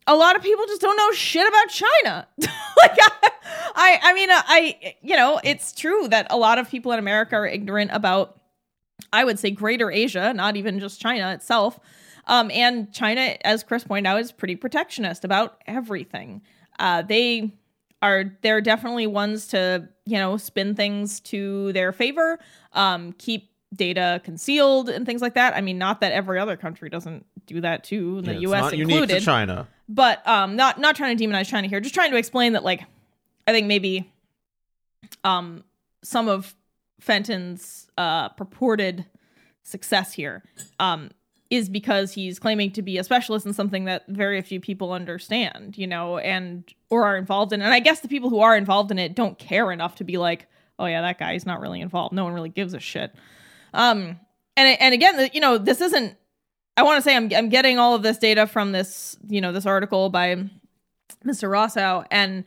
[0.07, 2.27] a lot of people just don't know shit about China.
[2.39, 3.29] like I,
[3.75, 7.35] I I mean I you know, it's true that a lot of people in America
[7.35, 8.39] are ignorant about
[9.11, 11.79] I would say greater Asia, not even just China itself.
[12.25, 16.41] Um, and China, as Chris pointed out, is pretty protectionist about everything.
[16.79, 17.53] Uh, they
[18.01, 22.39] are they're definitely ones to you know spin things to their favor,
[22.73, 25.55] um, keep data concealed and things like that.
[25.55, 28.61] I mean, not that every other country doesn't do that too, the Yeah, U.S.
[28.61, 29.67] not unique included to China.
[29.93, 32.83] But um not not trying to demonize china here just trying to explain that like
[33.47, 34.11] i think maybe
[35.23, 35.63] um
[36.03, 36.55] some of
[36.99, 39.05] fenton's uh purported
[39.63, 40.43] success here
[40.79, 41.09] um
[41.49, 45.77] is because he's claiming to be a specialist in something that very few people understand
[45.77, 48.89] you know and or are involved in and i guess the people who are involved
[48.91, 50.47] in it don't care enough to be like
[50.79, 52.13] oh yeah that guy's not really involved.
[52.13, 53.13] No one really gives a shit.
[53.73, 54.19] Um
[54.55, 56.17] and and again you know this isn't
[56.75, 59.51] I want to say I'm I'm getting all of this data from this, you know,
[59.51, 60.49] this article by
[61.25, 61.49] Mr.
[61.49, 62.43] Rosso, and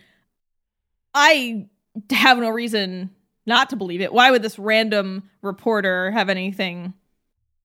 [1.15, 1.67] I
[2.11, 3.11] have no reason
[3.47, 4.13] not to believe it.
[4.13, 6.93] Why would this random reporter have anything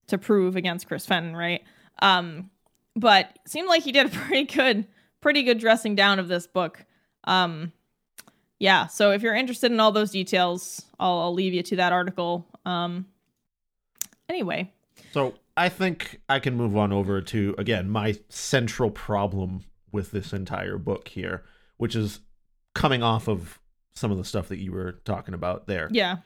[0.07, 1.63] to prove against Chris Fenton, right?
[2.01, 2.51] Um,
[2.95, 4.87] but seemed like he did a pretty good,
[5.21, 6.85] pretty good dressing down of this book.
[7.23, 7.71] Um,
[8.59, 8.87] yeah.
[8.87, 12.45] So if you're interested in all those details, I'll, I'll leave you to that article.
[12.65, 13.07] Um,
[14.29, 14.71] anyway,
[15.13, 20.33] So I think I can move on over to again my central problem with this
[20.33, 21.43] entire book here,
[21.77, 22.19] which is
[22.73, 23.59] coming off of
[23.93, 25.89] some of the stuff that you were talking about there.
[25.91, 26.17] yeah.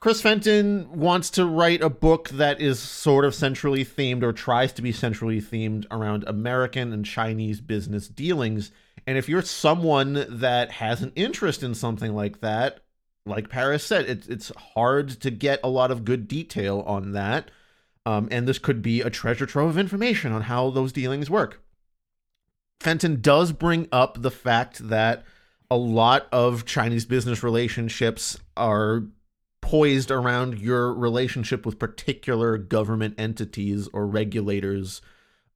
[0.00, 4.72] Chris Fenton wants to write a book that is sort of centrally themed or tries
[4.72, 8.70] to be centrally themed around American and Chinese business dealings.
[9.06, 12.80] And if you're someone that has an interest in something like that,
[13.26, 17.50] like Paris said, it's it's hard to get a lot of good detail on that.
[18.06, 21.62] Um, and this could be a treasure trove of information on how those dealings work.
[22.80, 25.24] Fenton does bring up the fact that
[25.70, 29.04] a lot of Chinese business relationships are
[29.60, 35.02] poised around your relationship with particular government entities or regulators.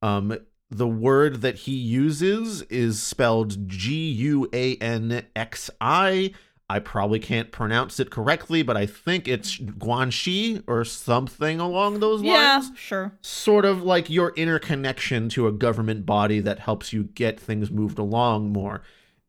[0.01, 0.37] Um,
[0.69, 6.31] the word that he uses is spelled G U A N X I.
[6.69, 12.23] I probably can't pronounce it correctly, but I think it's Guanxi or something along those
[12.23, 13.17] Yeah, lines Yeah, sure.
[13.21, 17.69] sort of like your inner connection to a government body that helps you get things
[17.69, 18.81] moved along more.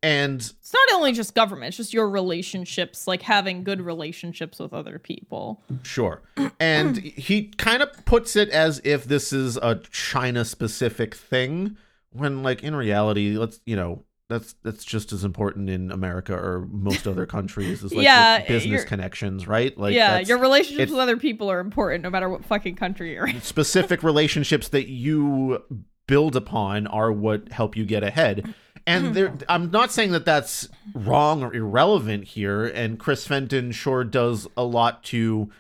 [0.03, 4.73] And It's not only just government, it's just your relationships, like having good relationships with
[4.73, 5.63] other people.
[5.83, 6.23] sure.
[6.59, 11.77] And he kind of puts it as if this is a China specific thing
[12.13, 16.67] when like in reality, let's, you know, that's that's just as important in America or
[16.71, 19.77] most other countries as like Yeah, business connections, right?
[19.79, 23.27] Like yeah, your relationships with other people are important no matter what fucking country you're
[23.29, 23.41] in.
[23.41, 25.63] specific relationships that you
[26.07, 28.55] build upon are what help you get ahead.
[28.89, 32.65] And there, I'm not saying that that's wrong or irrelevant here.
[32.65, 35.51] And Chris Fenton sure does a lot to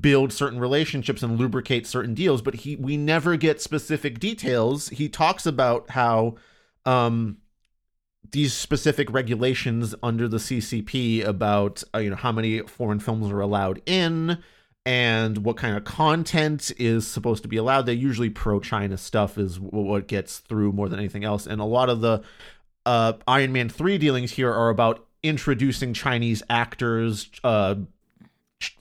[0.00, 4.90] build certain relationships and lubricate certain deals, but he we never get specific details.
[4.90, 6.34] He talks about how
[6.84, 7.38] um,
[8.34, 13.40] these specific regulations under the CCP about uh, you know how many foreign films are
[13.40, 14.38] allowed in
[14.84, 17.86] and what kind of content is supposed to be allowed.
[17.86, 21.64] They usually pro China stuff is what gets through more than anything else, and a
[21.64, 22.22] lot of the
[22.84, 27.76] uh, Iron Man three dealings here are about introducing Chinese actors, uh,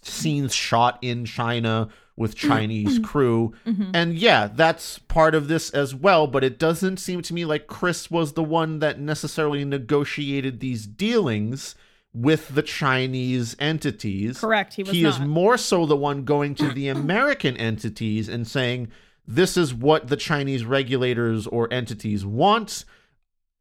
[0.02, 3.54] scenes shot in China with Chinese crew.
[3.66, 3.92] Mm-hmm.
[3.94, 7.68] And yeah, that's part of this as well, but it doesn't seem to me like
[7.68, 11.76] Chris was the one that necessarily negotiated these dealings
[12.14, 14.40] with the Chinese entities.
[14.40, 14.76] Correct.
[14.76, 18.90] He was he is more so the one going to the American entities and saying,
[19.26, 22.86] this is what the Chinese regulators or entities want,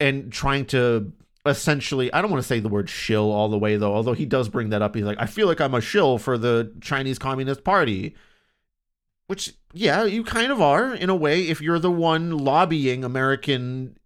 [0.01, 1.13] and trying to
[1.47, 4.27] essentially, I don't want to say the word shill all the way though, although he
[4.27, 4.95] does bring that up.
[4.95, 8.15] He's like, I feel like I'm a shill for the Chinese Communist Party.
[9.33, 13.97] Which, yeah, you kind of are in a way if you're the one lobbying American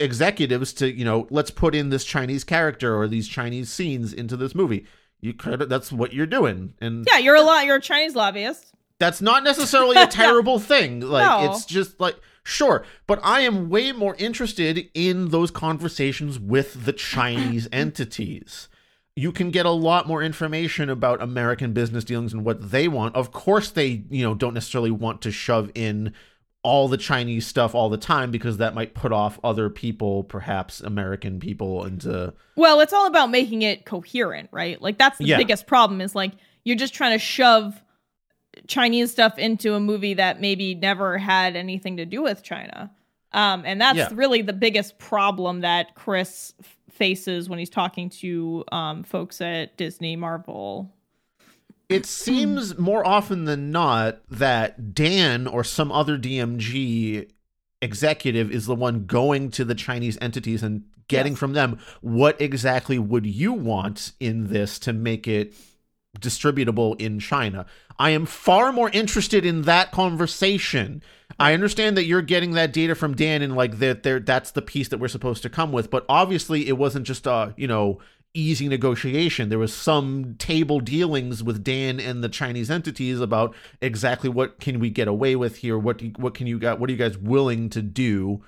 [0.00, 4.34] executives to, you know, let's put in this Chinese character or these Chinese scenes into
[4.34, 4.86] this movie.
[5.20, 6.72] You kind of that's what you're doing.
[6.80, 7.66] And Yeah, you're a lot.
[7.66, 8.72] You're a Chinese lobbyist.
[8.98, 11.00] that's not necessarily a terrible thing.
[11.00, 11.52] Like No.
[11.52, 16.94] it's just like sure, but I am way more interested in those conversations with the
[16.94, 18.68] Chinese entities.
[19.14, 23.14] You can get a lot more information about American business dealings and what they want.
[23.14, 26.14] Of course they, you know, don't necessarily want to shove in
[26.62, 30.80] all the Chinese stuff all the time because that might put off other people, perhaps
[30.80, 34.80] American people into Well, it's all about making it coherent, right?
[34.80, 35.36] Like that's the Yeah.
[35.38, 36.32] biggest problem is like
[36.64, 37.82] you're just trying to shove
[38.68, 42.90] Chinese stuff into a movie that maybe never had anything to do with China.
[43.32, 44.08] Um, and that's Yeah.
[44.12, 46.54] really the biggest problem that Chris
[47.02, 50.94] faces when he's talking to um, folks at Disney, Marvel.
[51.88, 57.28] it seems more often than not that Dan or some other DMG
[57.80, 61.40] executive is the one going to the Chinese entities and getting Yes.
[61.40, 65.52] from them what exactly would you want in this to make it
[66.18, 67.66] distributable in China.
[67.98, 71.02] I am far more interested in that conversation.
[71.38, 74.62] I understand that you're getting that data from Dan and like that there that's the
[74.62, 78.00] piece that we're supposed to come with, but obviously it wasn't just a, you know,
[78.34, 79.48] easy negotiation.
[79.48, 84.78] There was some table dealings with Dan and the Chinese entities about exactly what can
[84.78, 85.78] we get away with here?
[85.78, 88.42] What do what can you got what are you guys willing to do?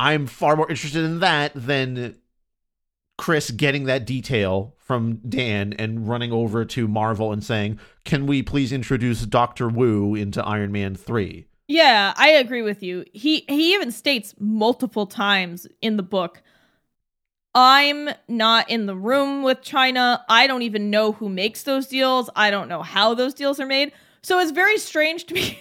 [0.00, 2.16] I'm far more interested in that than
[3.16, 8.42] Chris getting that detail from Dan and running over to Marvel and saying, "Can we
[8.42, 13.04] please introduce Doctor Wu into Iron Man 3?" Yeah, I agree with you.
[13.12, 16.42] He he even states multiple times in the book,
[17.54, 20.24] I'm not in the room with China.
[20.28, 22.28] I don't even know who makes those deals.
[22.34, 23.92] I don't know how those deals are made.
[24.22, 25.60] So it's very strange to me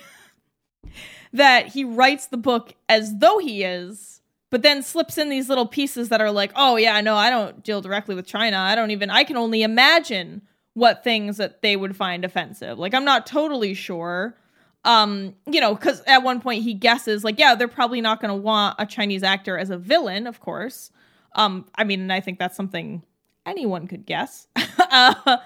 [1.33, 4.21] that he writes the book as though he is,
[4.53, 7.63] but then slips in these little pieces that are like, "Oh yeah, no, I don't
[7.63, 8.59] deal directly with China.
[8.59, 10.43] I don't even I can only imagine
[10.75, 12.77] what things that they would find offensive.
[12.77, 14.37] Like I'm not totally sure."
[14.85, 18.27] um you know because at one point he guesses like yeah they're probably not going
[18.27, 20.91] to want a chinese actor as a villain of course
[21.35, 23.01] um i mean i think that's something
[23.45, 24.49] anyone could guess
[24.91, 25.37] uh,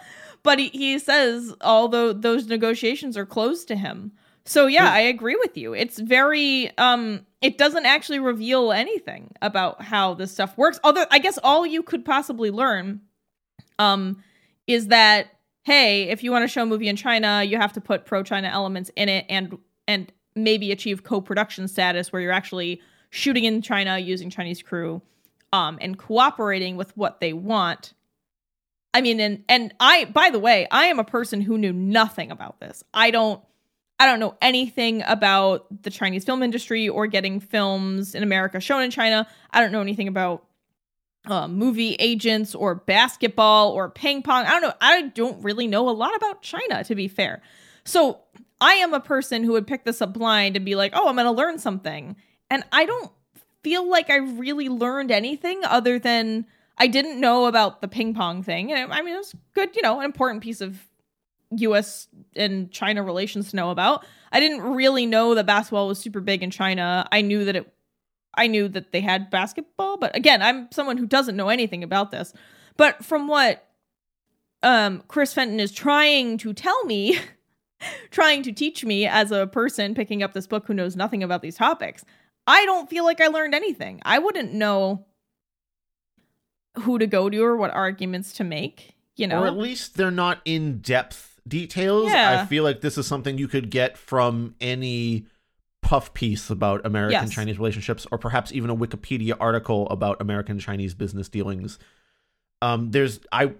[0.42, 4.12] but he, he says although those negotiations are closed to him
[4.48, 9.82] so yeah i agree with you it's very um it doesn't actually reveal anything about
[9.82, 13.02] how this stuff works although i guess all you could possibly learn
[13.78, 14.18] um
[14.68, 15.28] is that
[15.68, 18.24] hey, if you want to show a movie in China, you have to put pro
[18.24, 23.62] China elements in it and and maybe achieve co-production status where you're actually shooting in
[23.62, 25.02] China using Chinese crew
[25.52, 27.94] um and cooperating with what they want.
[28.94, 32.32] I mean and and I by the way, I am a person who knew nothing
[32.32, 32.82] about this.
[32.94, 33.44] I don't
[34.00, 38.84] I don't know anything about the Chinese film industry or getting films in America shown
[38.84, 39.28] in China.
[39.52, 40.46] I don't know anything about
[41.26, 44.46] uh, movie agents or basketball or ping pong.
[44.46, 44.74] I don't know.
[44.80, 47.42] I don't really know a lot about China, to be fair.
[47.86, 48.20] So
[48.62, 51.16] I am a person who would pick this up blind and be like, oh, I'm
[51.16, 52.16] going to learn something.
[52.50, 53.12] And I don't
[53.64, 56.46] feel like I really learned anything other than
[56.78, 58.72] I didn't know about the ping pong thing.
[58.72, 60.88] And I mean, it was good, you know, an important piece of
[61.52, 64.06] US and China relations to know about.
[64.32, 67.08] I didn't really know that basketball was super big in China.
[67.12, 67.74] I knew that it
[68.38, 72.12] I knew that they had basketball, but again, I'm someone who doesn't know anything about
[72.12, 72.34] this.
[72.76, 73.68] But from what
[74.64, 77.20] um Chris Fenton is trying to tell me,
[78.12, 81.42] trying to teach me as a person picking up this book who knows nothing about
[81.42, 82.04] these topics,
[82.46, 84.02] I don't feel like I learned anything.
[84.06, 85.06] I wouldn't know
[86.82, 89.44] who to go to or what arguments to make, you know.
[89.44, 92.12] Or at least they're not in depth details.
[92.12, 92.42] Yeah.
[92.42, 95.26] I feel like this is something you could get from any
[95.82, 97.32] puff piece about American Yes.
[97.34, 101.80] Chinese relationships, or perhaps even a Wikipedia article about American Chinese business dealings.
[102.62, 103.54] Um, there's I,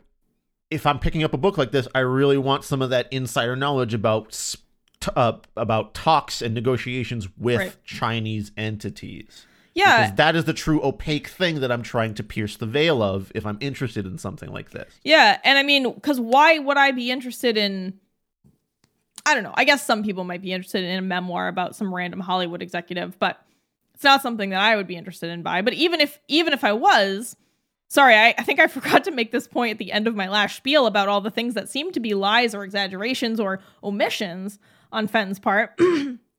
[0.70, 3.56] if I'm picking up a book like this, I really want some of that insider
[3.56, 4.56] knowledge about
[5.16, 7.76] uh, about talks and negotiations with Right.
[7.86, 9.46] Chinese entities.
[9.78, 13.04] Yeah, Because that is the true opaque thing that I'm trying to pierce the veil
[13.04, 14.92] of if I'm interested in something like this.
[15.04, 18.00] Yeah, and I mean, because why would I be interested in?
[19.24, 19.54] I don't know.
[19.54, 23.20] I guess some people might be interested in a memoir about some random Hollywood executive,
[23.20, 23.40] but
[23.94, 25.44] it's not something that I would be interested in.
[25.44, 27.36] By, but even if even if I was,
[27.88, 30.28] sorry, I, I think I forgot to make this point at the end of my
[30.28, 34.58] last spiel about all the things that seem to be lies or exaggerations or omissions
[34.92, 35.80] on Fenton's part.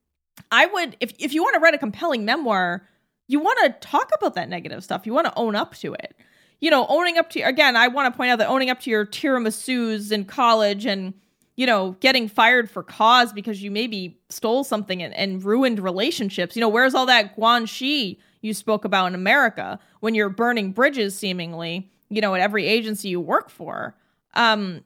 [0.51, 2.83] I would, if if you want to write a compelling memoir,
[3.29, 5.07] you want to talk about that negative stuff.
[5.07, 6.17] You want to own up to it
[6.61, 8.91] you know, owning up to again, I want to point out that owning up to
[8.91, 11.15] your tiramisu's in college and
[11.57, 16.55] you know, getting fired for cause because you maybe stole something and, and ruined relationships.
[16.55, 21.19] You know, where's all that guanxi you spoke about in America when you're burning bridges
[21.19, 23.97] seemingly, you know, at every agency you work for?
[24.35, 24.85] Um,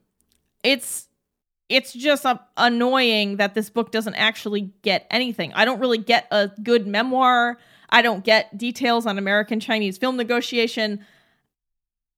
[0.64, 1.08] it's
[1.68, 5.52] it's just uh, annoying that this book doesn't actually get anything.
[5.52, 7.58] I don't really get a good memoir.
[7.92, 11.04] I don't get details on American Chinese film negotiation.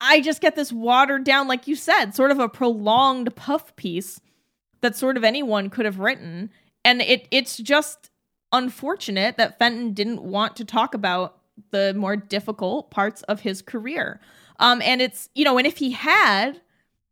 [0.00, 4.20] I just get this watered down, like you said, sort of a prolonged puff piece
[4.80, 6.50] that sort of anyone could have written.
[6.84, 8.10] And it it's just
[8.52, 11.38] unfortunate that Fenton didn't want to talk about
[11.70, 14.20] the more difficult parts of his career.
[14.60, 16.60] Um, and it's, you know, and if he had,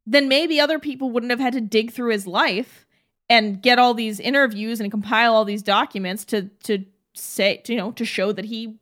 [0.07, 2.87] then maybe other people wouldn't have had to dig through his life
[3.29, 6.85] and get all these interviews and compile all these documents to to
[7.15, 8.77] say, you know, to show that he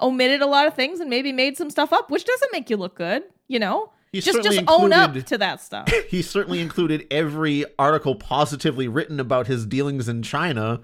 [0.00, 2.76] omitted a lot of things and maybe made some stuff up, which doesn't make you
[2.76, 3.90] look good, you know?
[4.12, 5.92] He just just certainly own up to that stuff.
[6.08, 10.82] he certainly included every article positively written about his dealings in China,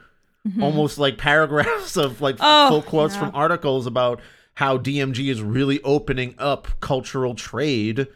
[0.61, 2.45] almost like paragraphs of like Mm-hmm.
[2.45, 3.21] Oh, full quotes yeah.
[3.21, 4.21] from articles about
[4.55, 8.09] how DMG is really opening up cultural trade.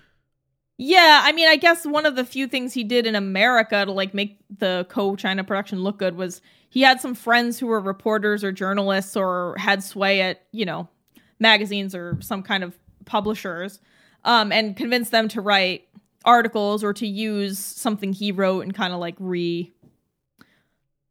[0.79, 3.93] Yeah, I mean, I guess one of the few things he did in America to
[3.93, 6.41] like make the co-China production look good was
[6.75, 10.89] he had some friends who were reporters or journalists or had sway at, you know,
[11.39, 13.81] magazines or some kind of publishers
[14.25, 15.87] um and convinced them to write
[16.25, 19.73] articles or to use something he wrote and kind of like re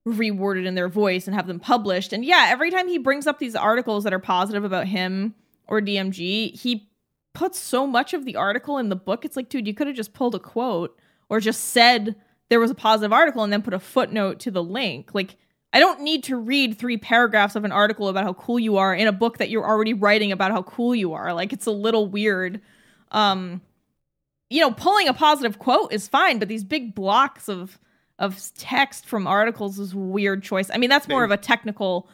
[0.05, 2.11] reworded in their voice and have them published.
[2.11, 5.34] And yeah, every time he brings up these articles that are positive about him
[5.66, 6.89] or DMG, he
[7.34, 9.24] puts so much of the article in the book.
[9.24, 10.99] It's like, dude, you could have just pulled a quote
[11.30, 12.18] or just said
[12.49, 15.11] there was a positive article and then put a footnote to the link.
[15.14, 15.38] Like,
[15.74, 18.93] I don't need to read three paragraphs of an article about how cool you are
[18.93, 21.34] in a book that you're already writing about how cool you are.
[21.34, 22.61] Like, it's a little weird.
[23.11, 23.61] Um,
[24.51, 27.80] you know, pulling a positive quote is fine, but these big blocks of
[28.19, 30.69] of text from articles is a weird choice.
[30.71, 32.07] I mean, that's more of a technical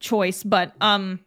[0.00, 1.20] choice, but um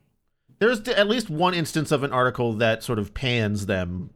[0.59, 4.09] There's at least one instance of an article that sort of pans them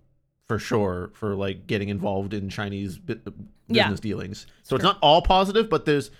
[0.45, 3.33] for sure for like getting involved in Chinese business
[3.69, 3.93] Yeah.
[4.01, 4.45] dealings.
[4.63, 6.11] So it's not all positive, but there's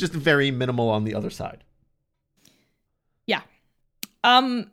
[0.00, 1.64] just very minimal on the other side.
[3.26, 3.42] yeah.
[4.24, 4.70] Um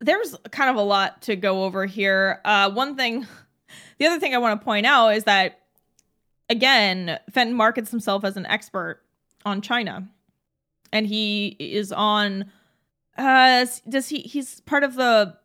[0.00, 2.40] there's kind of a lot to go over here.
[2.44, 3.26] Uh one thing
[3.98, 5.60] the other thing I want to point out is that
[6.48, 9.02] again, Fenton markets himself as an expert
[9.44, 10.08] on China.
[10.92, 12.50] And he is on
[13.18, 15.36] uh does he he's part of the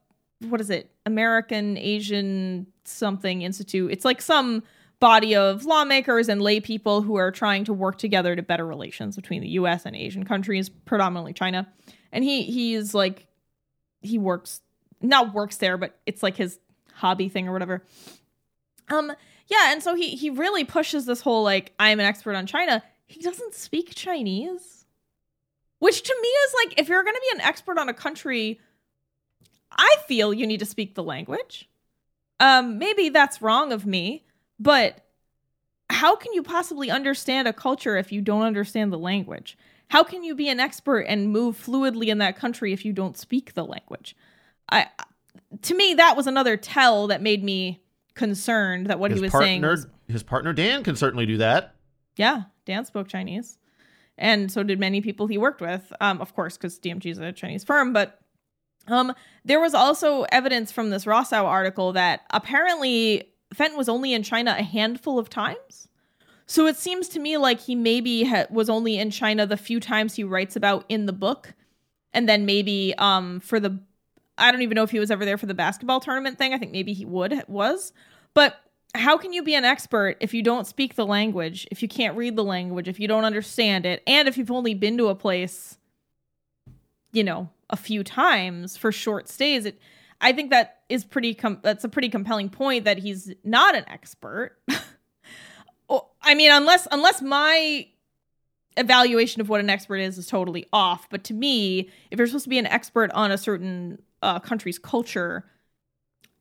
[0.50, 0.92] what is it?
[1.06, 3.92] American Asian something institute.
[3.92, 4.64] It's like some
[5.00, 9.16] body of lawmakers and lay people who are trying to work together to better relations
[9.16, 11.68] between the US and Asian countries, predominantly China.
[12.12, 13.28] And he he's like
[14.02, 14.62] he works
[15.02, 16.60] not works there, but it's like his
[16.94, 17.84] hobby thing or whatever.
[18.90, 19.12] Um
[19.48, 22.82] yeah, and so he he really pushes this whole like I'm an expert on China.
[23.06, 24.86] He doesn't speak Chinese.
[25.80, 28.60] Which to me is like if you're going to be an expert on a country,
[29.70, 31.70] I feel you need to speak the language.
[32.40, 34.25] Um maybe that's wrong of me,
[34.60, 35.06] but
[35.90, 39.58] how can you possibly understand a culture if you don't understand the language?
[39.90, 43.18] How can you be an expert and move fluidly in that country if you don't
[43.18, 44.16] speak the language?
[44.70, 44.88] I
[45.62, 47.84] to me that was another tell that made me
[48.16, 51.38] concerned that what his he was partner, saying was his partner Dan can certainly do
[51.38, 51.76] that.
[52.16, 53.58] yeah, Dan spoke Chinese,
[54.18, 55.94] and so did many people he worked with.
[56.02, 58.20] Um, of course, because DMG is a Chinese firm, but
[58.88, 64.24] um, there was also evidence from this Rossau article that apparently Fenton was only in
[64.24, 65.88] China a handful of times.
[66.46, 69.80] So it seems to me like he maybe ha- was only in China the few
[69.80, 71.54] times he writes about in the book,
[72.14, 73.80] and then maybe um for the
[74.38, 76.54] I don't even know if he was ever there for the basketball tournament thing.
[76.54, 77.94] I think maybe he would was.
[78.34, 78.58] But
[78.94, 82.18] how can you be an expert if you don't speak the language, if you can't
[82.18, 85.16] read the language, if you don't understand it, and if you've only been to a
[85.16, 85.78] place,
[87.12, 89.66] you know, a few times for short stays?
[89.66, 89.80] It,
[90.26, 91.36] I think that is pretty.
[91.36, 94.58] Com- that's a pretty compelling point that he's not an expert.
[96.24, 97.88] I mean, unless unless my
[98.76, 101.08] evaluation of what an expert is is totally off.
[101.12, 104.80] But to me, if you're supposed to be an expert on a certain uh, country's
[104.80, 105.46] culture,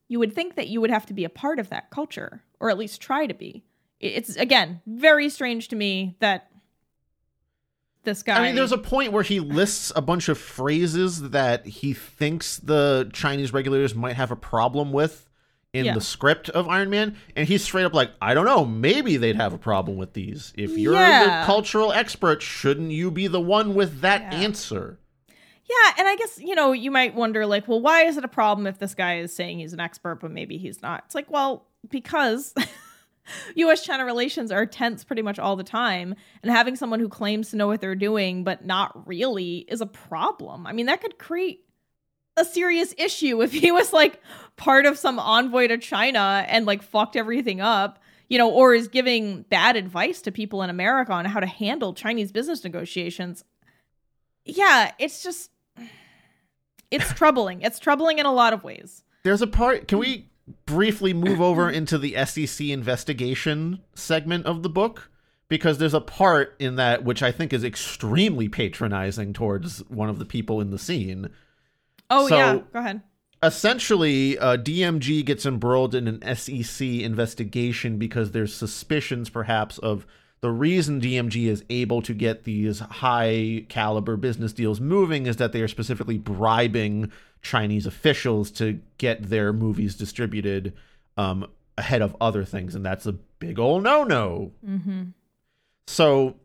[0.09, 2.70] you would think that you would have to be a part of that culture, or
[2.70, 3.64] at least try to be.
[4.01, 6.49] It's again very strange to me that
[8.05, 8.39] this guy.
[8.39, 12.59] I mean, there's a point where he lists a bunch of phrases that he thinks
[12.59, 15.29] the Chinese regulators might have a problem with
[15.73, 15.95] in Yeah.
[15.95, 19.35] the script of Iron Man, and he's straight up like, I don't know, maybe they'd
[19.37, 20.53] have a problem with these.
[20.57, 21.41] If you're Yeah.
[21.41, 24.39] the cultural expert, shouldn't you be the one with that Yeah.
[24.39, 24.99] answer?
[25.69, 28.29] Yeah, and I guess, you know, you might wonder, like, well, why is it a
[28.29, 31.03] problem if this guy is saying he's an expert, but maybe he's not?
[31.07, 32.55] It's like, well, because
[33.57, 37.51] US China relations are tense pretty much all the time, and having someone who claims
[37.51, 40.66] to know what they're doing, but not really, is a problem.
[40.66, 41.64] I mean, that could create
[42.37, 44.20] a serious issue if he was like
[44.57, 48.01] part of some envoy to China and like fucked everything up.
[48.27, 51.93] You know, or is giving bad advice to people in America on how to handle
[51.93, 53.45] Chinese business negotiations.
[54.47, 55.51] Yeah, it's just
[56.91, 57.61] it's troubling.
[57.61, 59.05] It's troubling in a lot of ways.
[59.25, 59.89] There's a part.
[59.89, 60.31] Can we
[60.67, 65.11] briefly move over into the SEC investigation segment of the book?
[65.49, 70.19] Because there's a part in that which I think is extremely patronizing towards one of
[70.19, 71.29] the people in the scene.
[72.11, 73.03] Oh So- yeah, go ahead.
[73.43, 80.07] essentially uh, DMG gets embroiled in an SEC investigation because there's suspicions perhaps of
[80.41, 85.53] the reason DMG is able to get these high caliber business deals moving is that
[85.53, 87.11] they are specifically bribing
[87.45, 90.73] Chinese officials to get their movies distributed
[91.17, 91.47] um,
[91.79, 94.51] ahead of other things, and that's a big old no no.
[94.67, 95.03] Mm-hmm.
[95.87, 96.37] So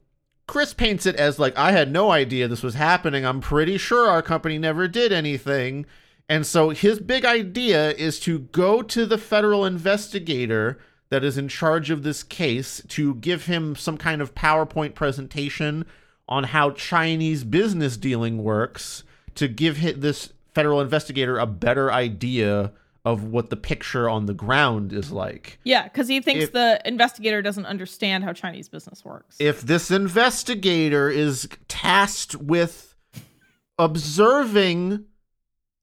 [0.47, 3.25] Chris paints it as like, I had no idea this was happening.
[3.25, 5.85] I'm pretty sure our company never did anything.
[6.27, 10.79] And so his big idea is to go to the federal investigator
[11.09, 15.85] that is in charge of this case to give him some kind of PowerPoint presentation
[16.27, 19.03] on how Chinese business dealing works
[19.35, 22.71] to give hi- this federal investigator a better idea
[23.05, 25.59] of what the picture on the ground is like.
[25.63, 29.37] Yeah, because he thinks If- the investigator doesn't understand how Chinese business works.
[29.39, 32.95] if this investigator is tasked with
[33.77, 35.05] observing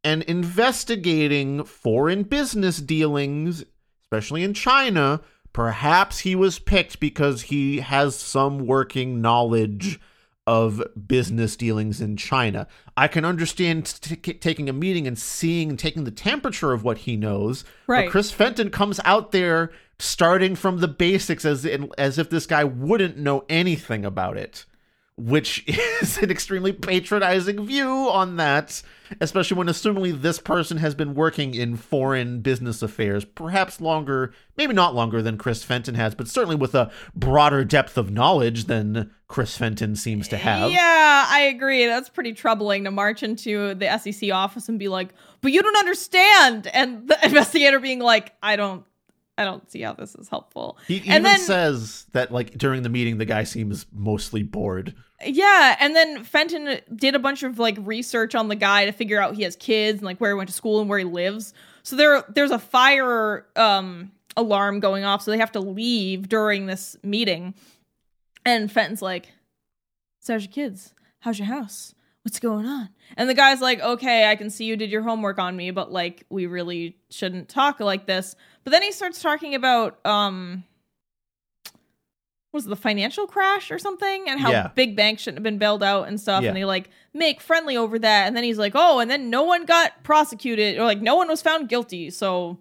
[0.04, 3.64] and investigating foreign business dealings,
[4.02, 5.20] especially in China,
[5.52, 9.98] perhaps he was picked because he has some working knowledge
[10.46, 12.66] of business dealings in China.
[12.96, 16.98] I can understand t- t- taking a meeting and seeing, taking the temperature of what
[16.98, 17.64] he knows.
[17.86, 18.04] Right.
[18.06, 22.46] But Chris Fenton comes out there starting from the basics as in, as if this
[22.46, 24.64] guy wouldn't know anything about it,
[25.16, 25.64] which
[26.02, 28.82] is an extremely patronizing view on that,
[29.20, 34.74] especially when assumingly this person has been working in foreign business affairs, perhaps longer, maybe
[34.74, 39.10] not longer than Chris Fenton has, but certainly with a broader depth of knowledge than
[39.28, 40.70] Chris Fenton seems to have.
[40.70, 41.86] Yeah, I agree.
[41.86, 45.08] That's pretty troubling to march into the SEC office and be like,
[45.40, 48.84] "But you don't understand," and the investigator being like, "I don't,
[49.38, 52.88] I don't see how this is helpful." He even then, says that like during the
[52.88, 54.94] meeting the guy seems mostly bored.
[55.24, 59.20] yeah, and then Fenton did a bunch of like research on the guy to figure
[59.20, 61.54] out he has kids and like where he went to school and where he lives.
[61.82, 66.66] So there, there's a fire um alarm going off, so they have to leave during
[66.66, 67.54] this meeting.
[68.44, 69.32] And Fenton's like,
[70.20, 70.94] So how's your kids?
[71.20, 71.94] How's your house?
[72.22, 72.90] What's going on?
[73.16, 75.90] And the guy's like, Okay, I can see you did your homework on me, but
[75.90, 78.36] like we really shouldn't talk like this.
[78.66, 80.64] But then he starts talking about um
[82.50, 84.28] what was it, the financial crash or something?
[84.28, 84.68] And how Yeah.
[84.74, 86.42] big banks shouldn't have been bailed out and stuff.
[86.42, 86.48] Yeah.
[86.48, 88.26] and they like make friendly over that.
[88.26, 91.28] And then he's like oh and then no one got prosecuted or like no one
[91.28, 92.10] was found guilty.
[92.10, 92.58] So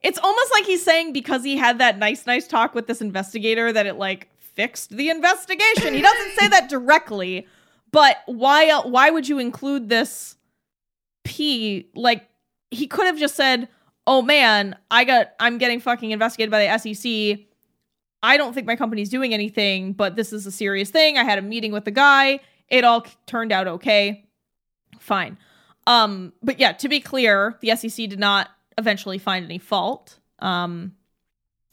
[0.00, 3.70] it's almost like he's saying because he had that nice nice talk with this investigator
[3.74, 5.92] that it like fixed the investigation.
[5.92, 7.46] He doesn't say that directly
[7.92, 10.36] but why why would you include this
[11.24, 11.90] p?
[11.94, 12.26] Like
[12.70, 13.68] he could have just said
[14.06, 17.46] oh man i got i'm getting fucking investigated by the sec
[18.26, 21.16] I don't think my company's doing anything, but this is a serious thing.
[21.16, 22.40] I had a meeting with the guy.
[22.68, 24.24] It all turned out okay.
[24.98, 25.38] Fine.
[25.86, 28.48] Um, but yeah, to be clear, the SEC did not
[28.78, 30.18] eventually find any fault.
[30.40, 30.95] Um,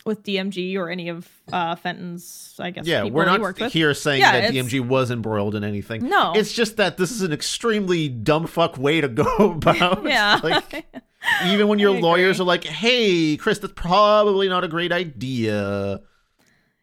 [0.06, 2.86] with DMG or any of uh, Fenton's, I guess.
[2.86, 3.72] Yeah, people we're not with.
[3.72, 6.08] here saying Yeah, that it's- DMG was embroiled in anything.
[6.10, 6.34] No.
[6.36, 9.26] It's just that this is an extremely dumb fuck way to go
[9.58, 10.04] about.
[10.06, 10.40] Yeah.
[10.44, 10.86] Like,
[11.46, 16.02] even when your lawyers are like, hey, Chris, that's probably not a great idea.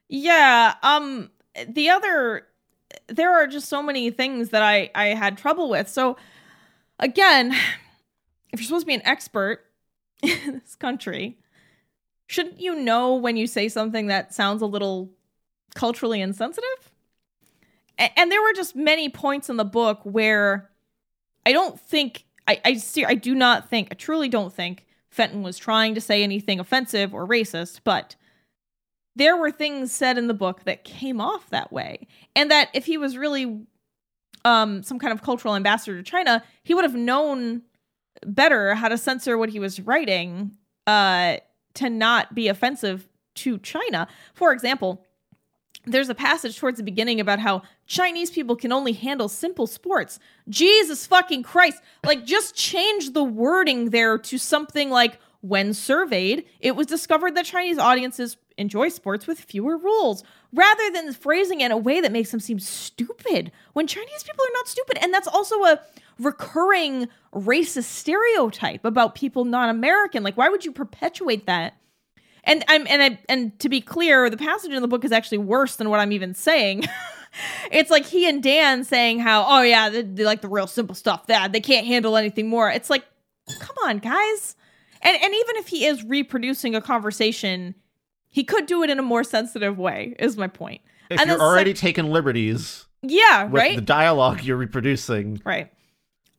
[0.08, 0.74] Yeah.
[0.82, 1.30] Um.
[1.68, 2.46] The other,
[3.08, 5.88] there are just so many things that I I had trouble with.
[5.88, 6.16] So,
[6.98, 7.52] again,
[8.52, 9.64] if you're supposed to be an expert
[10.22, 11.38] in this country,
[12.30, 15.10] shouldn't you know when you say something that sounds a little
[15.74, 16.92] culturally insensitive?
[17.98, 20.70] A- And there were just many points in the book where
[21.44, 25.42] I don't think I I, ser- I do not think I truly don't think Fenton
[25.42, 28.14] was trying to say anything offensive or racist, but
[29.16, 32.06] there were things said in the book that came off that way
[32.36, 33.66] and that if he was really
[34.44, 37.60] um some kind of cultural ambassador to china he would have known
[38.24, 40.52] better how to censor what he was writing
[40.86, 41.36] uh
[41.74, 45.04] to not be offensive to china for example
[45.86, 50.18] there's a passage towards the beginning about how Chinese people can only handle simple sports.
[50.46, 51.80] Jesus fucking Christ.
[52.04, 57.46] Like, just change the wording there to something like, when surveyed, it was discovered that
[57.46, 62.12] Chinese audiences enjoy sports with fewer rules, rather than phrasing it in a way that
[62.12, 64.98] makes them seem stupid when Chinese people are not stupid.
[65.00, 65.80] And that's also a
[66.20, 70.22] recurring racist stereotype about people not American.
[70.22, 71.74] Like, why would you perpetuate that?
[72.44, 75.38] And I'm and I and to be clear, the passage in the book is actually
[75.38, 76.84] worse than what I'm even saying.
[77.70, 80.94] it's like he and Dan saying how, oh yeah, they, they like the real simple
[80.94, 81.26] stuff.
[81.26, 82.70] That they can't handle anything more.
[82.70, 83.04] It's like,
[83.58, 84.56] come on, guys.
[85.02, 87.74] And and even if he is reproducing a conversation,
[88.28, 90.14] he could do it in a more sensitive way.
[90.18, 90.80] Is my point.
[91.10, 93.76] If And you're already taking liberties Yeah, with right.
[93.76, 95.70] the dialogue you're reproducing, Right.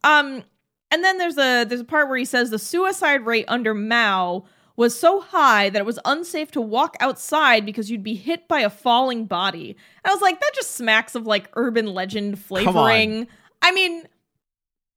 [0.04, 0.44] Um
[0.90, 4.44] and then there's a there's a part where he says the suicide rate under Mao
[4.76, 8.60] was so high that it was unsafe to walk outside because you'd be hit by
[8.60, 9.76] a falling body.
[10.04, 13.26] And I was like that just smacks of like urban legend flavoring.
[13.62, 14.06] I mean,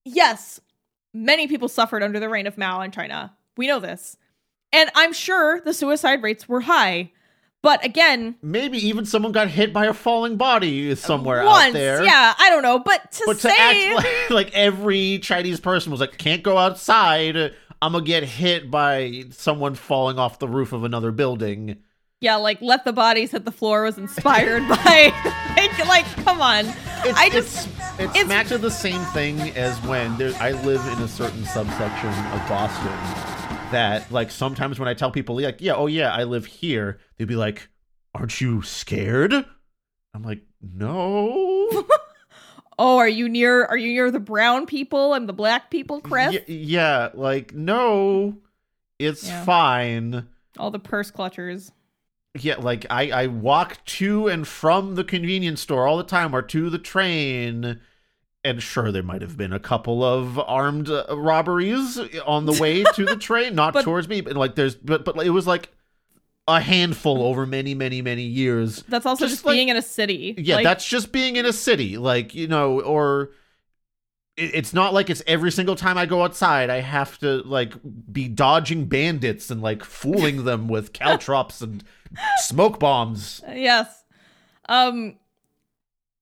[0.04, 0.60] yes,
[1.14, 3.36] many people suffered under the reign of Mao in China.
[3.58, 4.18] We know this.
[4.74, 7.12] And I'm sure the suicide rates were high.
[7.66, 12.04] But again, maybe even someone got hit by a falling body somewhere once, out there.
[12.04, 13.56] yeah, I don't know, but to But to say
[13.92, 17.36] act like, like every Chinese person was like, can't go outside.
[17.82, 21.78] I'm gonna get hit by someone falling off the roof of another building.
[22.22, 25.12] Yeah, like let the bodies hit the floor was inspired by
[25.58, 26.68] like, like come on.
[26.68, 30.86] It's, I just it's, it's, it's- of the same thing as when there, I live
[30.96, 33.35] in a certain subsection of Boston
[33.72, 37.28] that like sometimes when I tell people like yeah oh yeah I live here they'd
[37.28, 37.68] be like
[38.14, 41.86] aren't you scared I'm like no
[42.78, 46.34] Oh, are you near are you near the brown people and the black people, Chris?
[46.34, 48.36] Y- yeah like no
[49.00, 49.46] it's Yeah.
[49.46, 51.72] fine All the purse clutchers.
[52.38, 56.42] yeah like I I walk to and from the convenience store all the time or
[56.42, 57.80] to the train
[58.46, 62.84] and sure there might have been a couple of armed uh, robberies on the way
[62.94, 65.70] to the train not But- towards me but like there's but but it was like
[66.48, 69.82] a handful over many many many years That's also Just just, like- being in a
[69.82, 70.36] city.
[70.38, 73.32] yeah Like, that's just being in a city like you know or
[74.38, 77.74] it- it's not like it's every single time I go outside I have to like
[78.12, 81.84] be dodging bandits and like fooling them with caltrops and
[82.38, 84.04] smoke bombs yes.
[84.70, 85.16] Um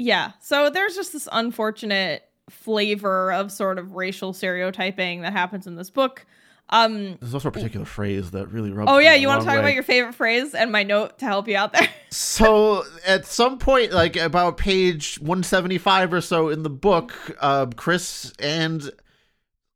[0.04, 0.34] yeah.
[0.42, 5.90] So there's just this unfortunate flavor of sort of racial stereotyping that happens in this
[5.90, 6.26] book.
[6.70, 8.92] Um There's also a particular phrase that really rubs.
[8.92, 9.60] Oh yeah, you want to talk way.
[9.60, 11.88] about your favorite phrase and my note to help you out there?
[12.10, 18.32] So at some point, like about page 175 or so in the book, uh, Chris
[18.38, 18.88] and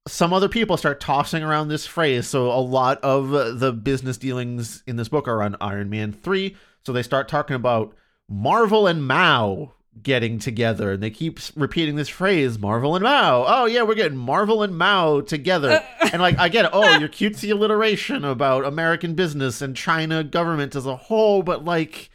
[0.08, 2.28] some other people start tossing around this phrase.
[2.28, 6.56] So a lot of the business dealings in this book are on Iron Man 3.
[6.86, 7.96] So they start talking about
[8.30, 9.74] Marvel and Mao
[10.04, 13.46] getting together and they keep repeating this phrase Marvel and Mao.
[13.48, 15.84] Oh yeah, we're getting Marvel and Mao together.
[16.12, 16.72] and like I get it.
[16.74, 22.10] Oh, your cutesy alliteration about American business and China government as a whole, but like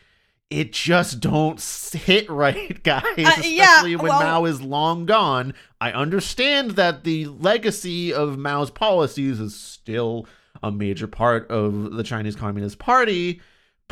[0.50, 1.60] it just don't
[1.92, 3.02] hit right, guys.
[3.04, 5.54] Uh, especially yeah, when well- Mao is long gone.
[5.80, 10.26] I understand that the legacy of Mao's policies is still
[10.62, 13.40] a major part of the Chinese Communist Party,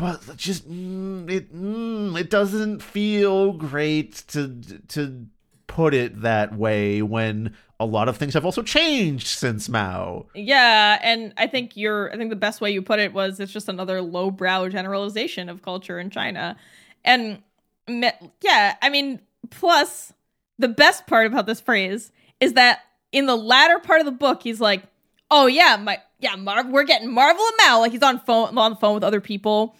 [0.01, 5.27] but just mm, it mm, it doesn't feel great to to
[5.67, 10.25] put it that way when a lot of things have also changed since Mao.
[10.33, 13.51] Yeah, and I think you're I think the best way you put it was it's
[13.51, 16.57] just another lowbrow generalization of culture in China.
[17.05, 17.43] And
[17.87, 19.19] yeah, I mean,
[19.51, 20.13] plus
[20.57, 22.81] the best part about this phrase is that
[23.11, 24.83] in the latter part of the book he's like,
[25.29, 27.79] oh yeah, my yeah, Marv, we're getting Marvel and Mal.
[27.81, 29.75] Like he's on phone on the phone with other people,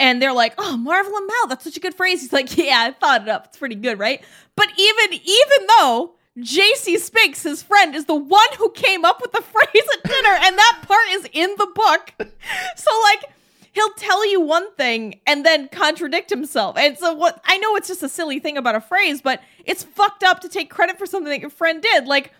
[0.00, 2.20] and they're like, oh, Marvel and Mal, that's such a good phrase.
[2.20, 3.46] He's like, yeah, I thought it up.
[3.46, 4.22] It's pretty good, right?
[4.56, 9.32] But even even though JC Spinks, his friend, is the one who came up with
[9.32, 12.12] the phrase at dinner, and that part is in the book.
[12.76, 13.32] So like
[13.74, 16.76] he'll tell you one thing and then contradict himself.
[16.78, 19.82] And so what I know it's just a silly thing about a phrase, but it's
[19.82, 22.06] fucked up to take credit for something that your friend did.
[22.06, 22.32] Like,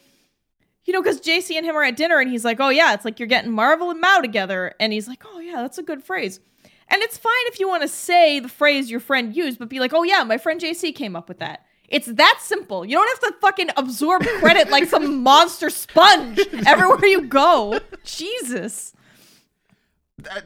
[0.84, 3.05] you know, because JC and him are at dinner and he's like, Oh yeah, it's
[3.05, 4.74] like you're getting Marvel and Mao together.
[4.78, 6.40] And he's like, Oh yeah, that's a good phrase.
[6.89, 9.80] And it's fine if you want to say the phrase your friend used, but be
[9.80, 11.64] like, Oh yeah, my friend JC came up with that.
[11.89, 12.85] It's that simple.
[12.85, 17.78] You don't have to fucking absorb credit like some monster sponge everywhere you go.
[18.05, 18.93] Jesus.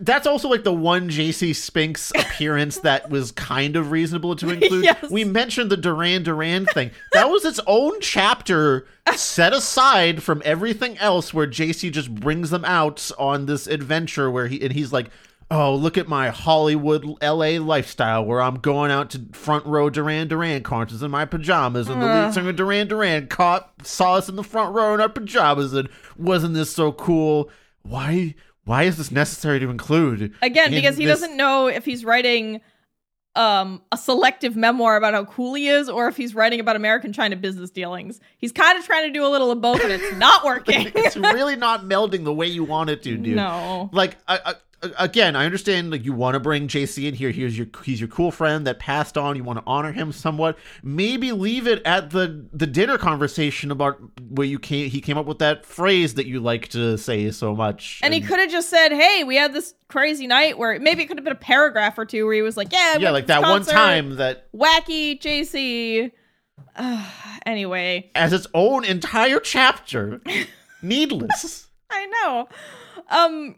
[0.01, 4.84] That's also like the one JC Spinks appearance that was kind of reasonable to include.
[4.84, 5.11] Yes.
[5.11, 6.91] We mentioned the Duran Duran thing.
[7.12, 12.64] That was its own chapter set aside from everything else where JC just brings them
[12.64, 15.11] out on this adventure where he and he's like,
[15.51, 20.28] "Oh, look at my Hollywood LA lifestyle where I'm going out to front row Duran
[20.28, 24.36] Duran concerts in my pajamas and the lead singer Duran Duran caught saw us in
[24.36, 27.51] the front row in our pajamas and wasn't this so cool?
[27.82, 28.34] Why
[28.64, 30.34] why is this necessary to include?
[30.42, 32.61] Again, in because he this- doesn't know if he's writing
[33.34, 37.12] um a selective memoir about how cool he is or if he's writing about American
[37.12, 38.20] China business dealings.
[38.38, 40.90] He's kind of trying to do a little of both and it's not working.
[40.94, 43.36] it's really not melding the way you want it to, dude.
[43.36, 43.90] no.
[43.92, 44.55] Like, I, I,
[44.99, 45.91] again, I understand.
[45.91, 47.31] Like, you want to bring JC in here.
[47.31, 49.37] Here's your he's your cool friend that passed on.
[49.37, 50.59] You want to honor him somewhat.
[50.83, 53.99] Maybe leave it at the the dinner conversation about
[54.31, 54.91] where you came.
[54.91, 58.01] He came up with that phrase that you like to say so much.
[58.03, 61.07] And he could have just said, "Hey, we had this crazy night where maybe it
[61.07, 63.43] could have been a paragraph or two where he was like, yeah, yeah, like that
[63.43, 66.12] one time that wacky JC."
[67.47, 70.20] Anyway, as its own entire chapter.
[70.83, 71.68] Needless.
[71.89, 72.49] I know.
[73.09, 73.57] Um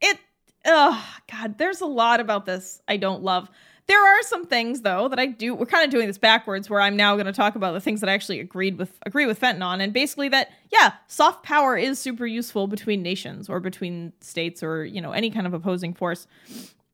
[0.00, 0.18] it
[0.64, 3.48] oh god, there's a lot about this I don't love.
[3.86, 6.80] There are some things though that I do we're kind of doing this backwards where
[6.80, 9.38] I'm now going to talk about the things that I actually agreed with agree with
[9.38, 14.12] Fenton on and basically that yeah, soft power is super useful between nations or between
[14.20, 16.26] states or, you know, any kind of opposing force.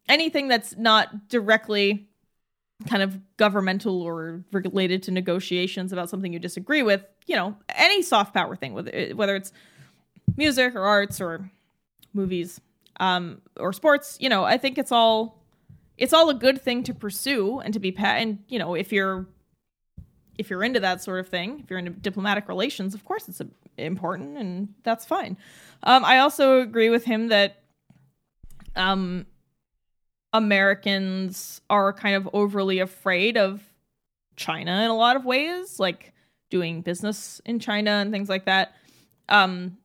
[0.09, 2.09] Anything that's not directly
[2.89, 8.03] kind of governmental or related to negotiations about something you disagree with, you know, any
[8.03, 9.53] soft power thing, whether whether it's
[10.37, 11.51] music or arts or
[12.13, 12.61] movies
[13.01, 15.43] um, or sports, you know, I think it's all
[15.99, 18.93] it's all a good thing to pursue and to be pa- and you know if
[18.93, 19.27] you're
[20.39, 23.41] if you're into that sort of thing, if you're into diplomatic relations, of course it's
[23.41, 25.37] a, important and that's fine.
[25.83, 27.63] Um, I also agree with him that
[28.77, 29.27] um,
[30.33, 33.63] Americans are kind of overly afraid of
[34.37, 36.13] China in a lot of ways, like
[36.51, 38.75] doing business in China and things like that.
[39.29, 39.79] Um,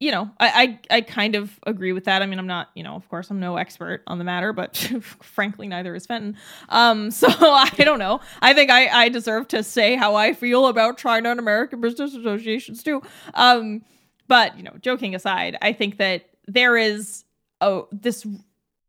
[0.00, 2.20] you know, I, I I kind of agree with that.
[2.20, 4.76] I mean, I'm not, you know, of course, I'm no expert on the matter, but
[5.22, 6.36] frankly, neither is Fenton.
[6.68, 8.20] Um, so I don't know.
[8.42, 12.14] I think I I deserve to say how I feel about China and American business
[12.14, 13.02] associations too.
[13.34, 13.82] Um,
[14.26, 17.24] but you know, joking aside, I think that there is
[17.60, 18.26] oh this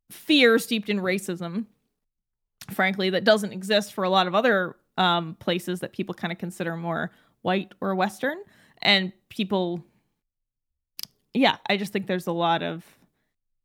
[0.09, 1.65] fear steeped in racism,
[2.71, 6.39] frankly, that doesn't exist for a lot of other um, places that people kind of
[6.39, 8.37] consider more white or Western,
[8.81, 9.85] and people
[11.35, 12.83] yeah, I just think there's a lot of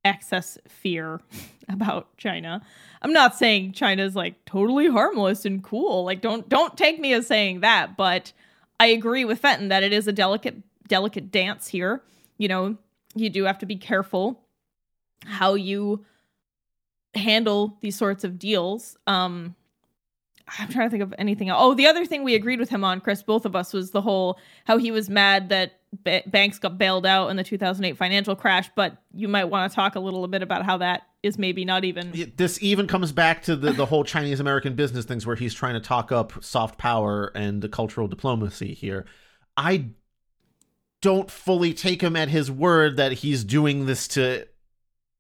[0.05, 1.21] excess fear
[1.69, 2.63] about China.
[3.03, 6.05] I'm not saying China's like totally harmless and cool.
[6.05, 8.33] Like don't don't take me as saying that, but
[8.79, 10.57] I agree with Fenton that it is a delicate
[10.89, 12.03] delicate dance here.
[12.39, 12.77] You know,
[13.15, 14.41] you do have to be careful
[15.25, 16.05] how you
[17.15, 18.97] handle these sorts of deals.
[19.07, 19.55] Um
[20.59, 21.61] I'm trying to think of anything else.
[21.63, 24.01] Oh, the other thing we agreed with him on, Chris, both of us, was the
[24.01, 28.37] whole how he was mad that ba- banks got bailed out in the 2008 financial
[28.37, 28.71] crash.
[28.75, 31.85] But you might want to talk a little bit about how that is maybe not
[31.85, 32.33] even.
[32.37, 35.75] This even comes back to the, the whole Chinese American business things where he's trying
[35.75, 39.07] to talk up soft power and the cultural diplomacy here.
[39.57, 39.91] I
[41.03, 44.47] don't fully take him at his word that he's doing this to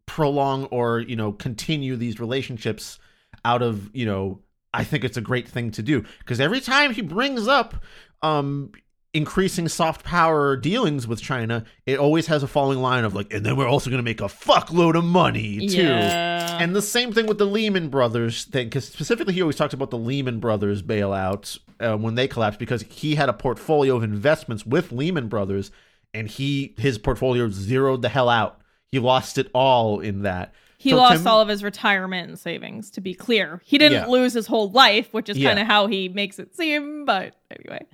[0.06, 2.98] prolong or, you know, continue these relationships
[3.44, 4.40] out of, you know,
[4.72, 7.74] I think it's a great thing to do because every time he brings up
[8.22, 8.70] um
[9.12, 13.44] increasing soft power dealings with China, it always has a following line of like, and
[13.44, 15.82] then we're also going to make a fuckload of money too.
[15.82, 16.58] Yeah.
[16.60, 19.90] And the same thing with the Lehman Brothers thing, because specifically he always talks about
[19.90, 24.64] the Lehman Brothers bailout uh, when they collapsed, because he had a portfolio of investments
[24.64, 25.70] with Lehman Brothers,
[26.14, 28.60] and he his portfolio zeroed the hell out.
[28.92, 30.52] He lost it all in that.
[30.78, 33.60] He So lost Tim- all of his retirement savings, to be clear.
[33.64, 34.06] He didn't Yeah.
[34.06, 35.48] lose his whole life, which is Yeah.
[35.50, 37.04] kind of how he makes it seem.
[37.04, 37.86] But anyway.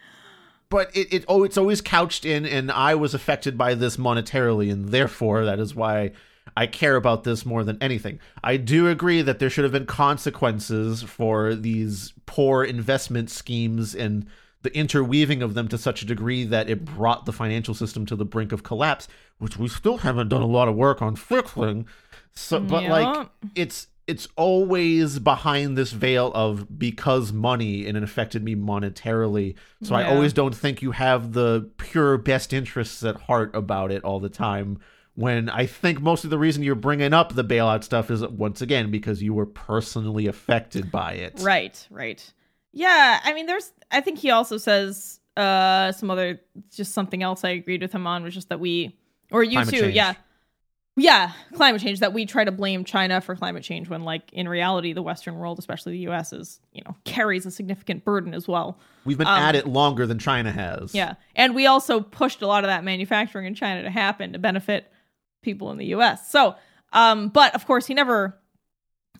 [0.68, 4.70] But it, it oh it's always couched in and I was affected by this monetarily
[4.72, 6.12] and therefore that is why
[6.56, 8.18] I care about this more than anything.
[8.42, 14.26] I do agree that there should have been consequences for these poor investment schemes and
[14.62, 18.16] the interweaving of them to such a degree that it brought the financial system to
[18.16, 19.06] the brink of collapse,
[19.38, 21.86] which we still haven't done a lot of work on fixing.
[22.34, 22.92] So, but Yeah.
[22.92, 29.56] like it's it's always behind this veil of because money and it affected me monetarily.
[29.82, 34.04] So I always don't think you have the pure best interests at heart about it
[34.04, 34.78] all the time.
[35.14, 38.60] When I think most of the reason you're bringing up the bailout stuff is once
[38.60, 41.40] again because you were personally affected by it.
[41.40, 42.32] Right, right.
[42.72, 43.72] Yeah, I mean, there's.
[43.90, 46.40] I think he also says uh some other
[46.70, 48.96] just something else I agreed with him on was just that we
[49.30, 49.94] or you Climate too, change.
[49.94, 50.14] yeah,
[50.96, 52.00] yeah, climate change.
[52.00, 55.36] That we try to blame China for climate change when, like, in reality, the Western
[55.36, 58.78] world, especially the U.S., is you know carries a significant burden as well.
[59.04, 60.94] We've been Um, at it longer than China has.
[60.94, 64.38] Yeah, and we also pushed a lot of that manufacturing in China to happen to
[64.38, 64.90] benefit
[65.42, 66.30] people in the U.S.
[66.30, 66.54] So,
[66.92, 68.38] um, but of course, he never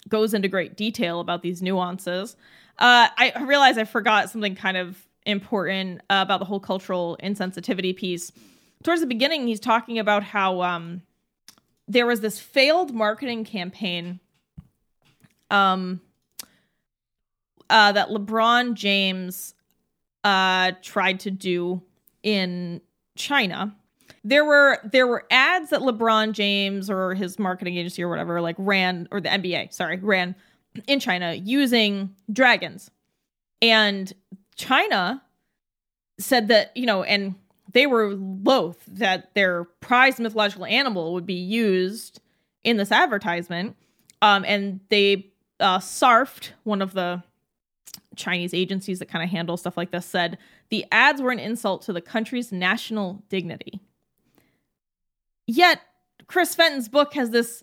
[0.09, 2.37] goes into great detail about these nuances.
[2.79, 7.95] Uh, I realize I forgot something kind of important uh, about the whole cultural insensitivity
[7.97, 8.33] piece.
[8.83, 11.03] Towards the beginning, he's talking about how um,
[11.89, 14.21] there was this failed marketing campaign
[15.51, 16.01] um,
[17.71, 19.55] uh, that LeBron James
[20.25, 21.83] uh, tried to do
[22.23, 22.81] in
[23.17, 23.75] China.
[24.25, 28.57] There were there were ads that LeBron James or his marketing agency or whatever like
[28.59, 30.35] ran or the NBA, sorry, ran
[30.87, 32.91] in China using dragons.
[33.63, 34.13] And
[34.57, 35.23] China
[36.19, 37.35] said that, you know, and
[37.77, 42.23] they were loath that their prized mythological animal would be used
[42.65, 43.77] in this advertisement.
[44.23, 47.23] Um, and they uh, SARFT, one of the
[48.17, 50.39] Chinese agencies that kind of handle stuff like this, said
[50.71, 53.79] the ads were an insult to the country's national dignity.
[55.47, 55.83] Yet,
[56.29, 57.63] Chris Fenton's book has this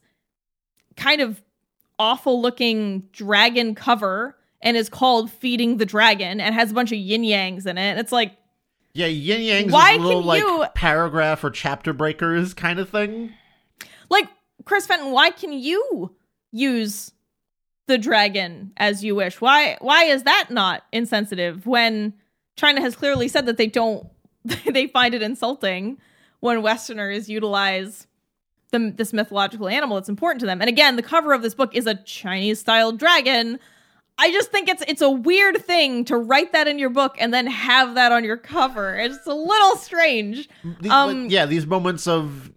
[0.95, 1.41] kind of
[1.97, 6.99] awful looking dragon cover and is called Feeding the Dragon and has a bunch of
[6.99, 7.97] yin yangs in it.
[7.97, 8.37] It's like,
[8.93, 13.33] Yeah, yin yang's Why little can like you- paragraph or chapter breakers kind of thing.
[14.09, 14.27] like
[14.65, 16.15] Chris Fenton, why can you
[16.51, 17.11] use
[17.87, 19.41] the dragon as you wish?
[19.41, 22.13] Why why is that not insensitive when
[22.55, 24.07] China has clearly said that they don't
[24.71, 25.97] they find it insulting
[26.39, 28.05] when Westerners utilize
[28.71, 30.59] the, this mythological animal that's important to them.
[30.61, 33.59] And again, the cover of this book is a Chinese style dragon.
[34.17, 37.33] I just think it's it's a weird thing to write that in your book and
[37.33, 38.95] then have that on your cover.
[38.95, 40.47] It's a little strange.
[40.81, 42.51] The- Um, yeah, these moments of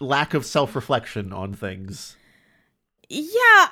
[0.00, 2.16] lack of self reflection on things.
[3.08, 3.20] Yeah,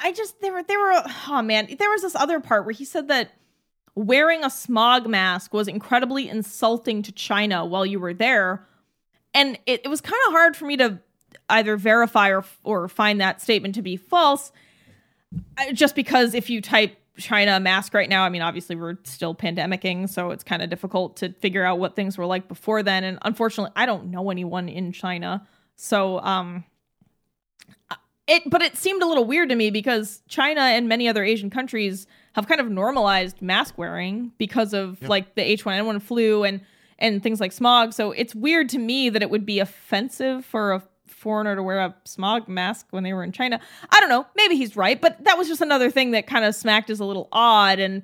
[0.03, 2.87] I just there were there were oh man, there was this other part where he
[2.87, 3.33] said that
[3.95, 8.67] wearing a smog mask was incredibly insulting to China while you were there.
[9.35, 11.01] And it, it was kind of hard for me to
[11.51, 14.53] either verify or or find that statement to be false.
[15.75, 20.09] Just because if you type China mask right now, I mean obviously we're still pandemicking,
[20.09, 23.05] so it's kind of difficult to figure out what things were like before then.
[23.05, 25.47] And unfortunately, I don't know anyone in China.
[25.77, 26.65] So um
[28.27, 31.51] it but it seemed a little weird to me because China and many other Asian
[31.51, 36.61] countries have kind of normalized mask wearing because of like the H1N1 flu and
[36.99, 37.93] and things like smog.
[37.93, 40.83] So it's weird to me that it would be offensive for a
[41.17, 43.59] foreigner to wear a smog mask when they were in China.
[43.91, 46.55] I don't know, maybe he's right, but that was just another thing that kind of
[46.55, 48.03] smacked as a little odd and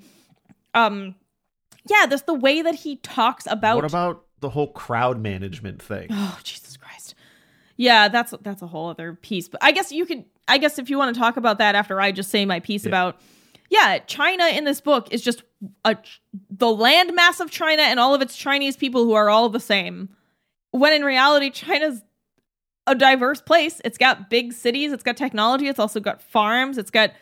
[0.75, 1.15] um
[1.87, 6.09] yeah, just the way that he talks about What about the whole crowd management thing?
[6.11, 7.15] Oh, Jesus Christ.
[7.77, 9.49] Yeah, that's that's a whole other piece.
[9.49, 12.01] But I guess you could I guess if you want to talk about that after
[12.01, 13.21] I just say my piece about
[13.71, 15.43] yeah, China in this book is just
[15.85, 15.97] a
[16.51, 20.11] the landmass of China and all of its Chinese people who are all the same.
[20.71, 22.03] When in reality China's
[22.87, 23.81] a diverse place.
[23.85, 27.13] It's got big cities, it's got technology, it's also got farms, it's got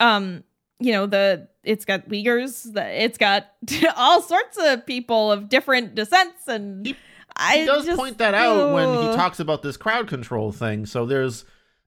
[0.00, 0.44] um
[0.80, 3.46] you know the it's got Uyghurs, the, it's got
[3.96, 6.96] all sorts of people of different descents and He-
[7.36, 10.84] I he does just- point that out when he talks about this crowd control thing.
[10.86, 11.44] So there's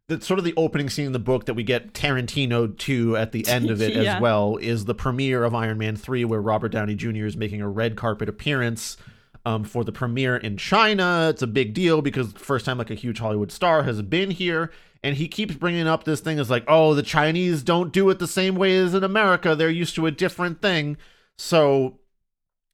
[0.07, 3.32] the sort of the opening scene in the book that we get Tarantino to at
[3.32, 4.16] the end of it Yeah.
[4.16, 7.26] as well is the premiere of Iron Man 3 where Robert Downey Jr.
[7.26, 8.97] is making a red carpet appearance
[9.46, 11.28] um, for the premiere in China.
[11.30, 14.32] It's a big deal because the first time like a huge Hollywood star has been
[14.32, 14.72] here
[15.04, 18.18] and he keeps bringing up this thing as like, "Oh, the Chinese don't do it
[18.20, 19.56] the same way as in America.
[19.56, 20.98] They're used to a different thing."
[21.38, 22.00] So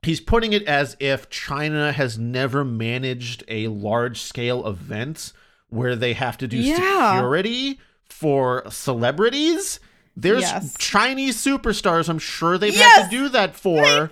[0.01, 5.33] he's putting it as if China has never managed a large scale event
[5.69, 7.15] where they have to do Yeah.
[7.15, 9.79] security for celebrities.
[10.15, 10.75] There's Yes.
[10.77, 13.77] Chinese superstars I'm sure they've had to do that for.
[13.77, 14.09] You for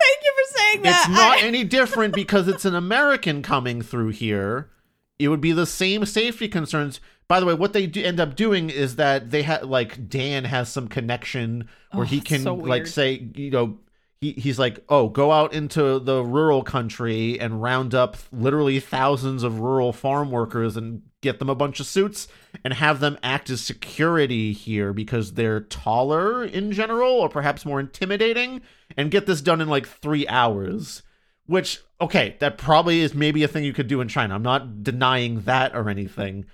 [0.70, 1.06] saying that.
[1.08, 4.70] It's not any different because it's an American coming through here.
[5.18, 7.00] It would be the same safety concerns.
[7.28, 10.44] By the way, what they do end up doing is that they have like Dan
[10.44, 13.78] has some connection where Oh, he can so like say, you know,
[14.20, 19.42] he, he's like, oh, go out into the rural country and round up literally thousands
[19.42, 22.28] of rural farm workers and get them a bunch of suits
[22.64, 27.78] and have them act as security here because they're taller in general or perhaps more
[27.78, 28.60] intimidating
[28.96, 31.02] and get this done in like three hours.
[31.46, 34.34] Which, okay, that probably is maybe a thing you could do in China.
[34.34, 36.44] I'm not denying that or anything.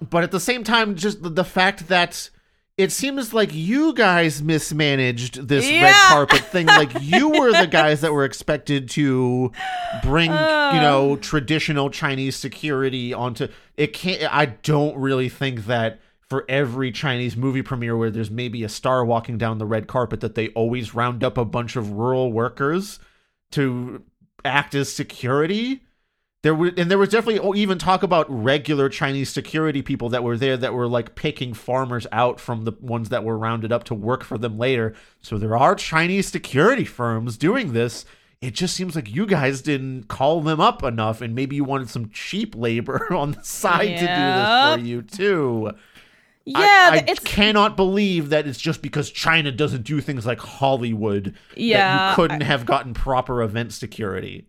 [0.00, 2.30] But at the same time, just the, the fact that
[2.78, 6.66] it seems like you guys mismanaged this red carpet thing.
[6.72, 9.52] Like you were the guys that were expected to
[10.02, 11.16] bring, you know, oh.
[11.16, 13.92] traditional Chinese security onto it.
[13.92, 14.34] Can't.
[14.34, 16.00] I don't really think that
[16.32, 20.20] for every Chinese movie premiere where there's maybe a star walking down the red carpet
[20.20, 22.98] that they always round up a bunch of rural workers
[23.50, 24.02] to
[24.42, 25.82] act as security.
[26.42, 30.24] There were, and there was definitely oh, even talk about regular Chinese security people that
[30.24, 33.84] were there that were like picking farmers out from the ones that were rounded up
[33.84, 34.94] to work for them later.
[35.20, 38.06] So there are Chinese security firms doing this.
[38.40, 41.90] It just seems like you guys didn't call them up enough, and maybe you wanted
[41.90, 45.72] some cheap labor on the side to do this for you too.
[46.44, 50.40] Yeah, I, I it's cannot believe that it's just because China doesn't do things like
[50.40, 54.46] Hollywood that Yeah, you couldn't have gotten proper event security.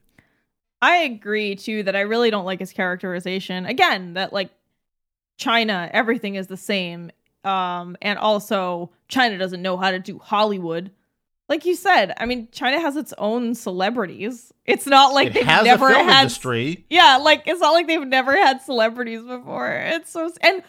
[0.82, 3.66] I agree too that I really don't like his characterization.
[3.66, 4.50] Again, that like
[5.38, 7.12] China, everything is the same.
[7.44, 10.92] Um, and also China doesn't know how to do Hollywood.
[11.50, 14.54] Like you said, I mean, China has its own celebrities.
[14.66, 16.86] It's not like it they've never a film had industry.
[16.90, 19.72] Yeah, like it's not like they've never had celebrities before.
[19.72, 20.64] It's so and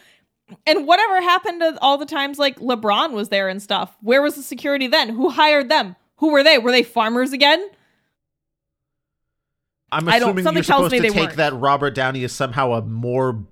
[0.65, 3.95] and whatever happened to all the times like LeBron was there and stuff.
[4.01, 5.09] Where was the security then?
[5.09, 5.95] Who hired them?
[6.17, 6.57] Who were they?
[6.57, 7.67] Were they farmers again?
[9.91, 11.37] I'm I don't- assuming something you're tells supposed me to take weren't.
[11.37, 13.43] that Robert Downey is somehow a more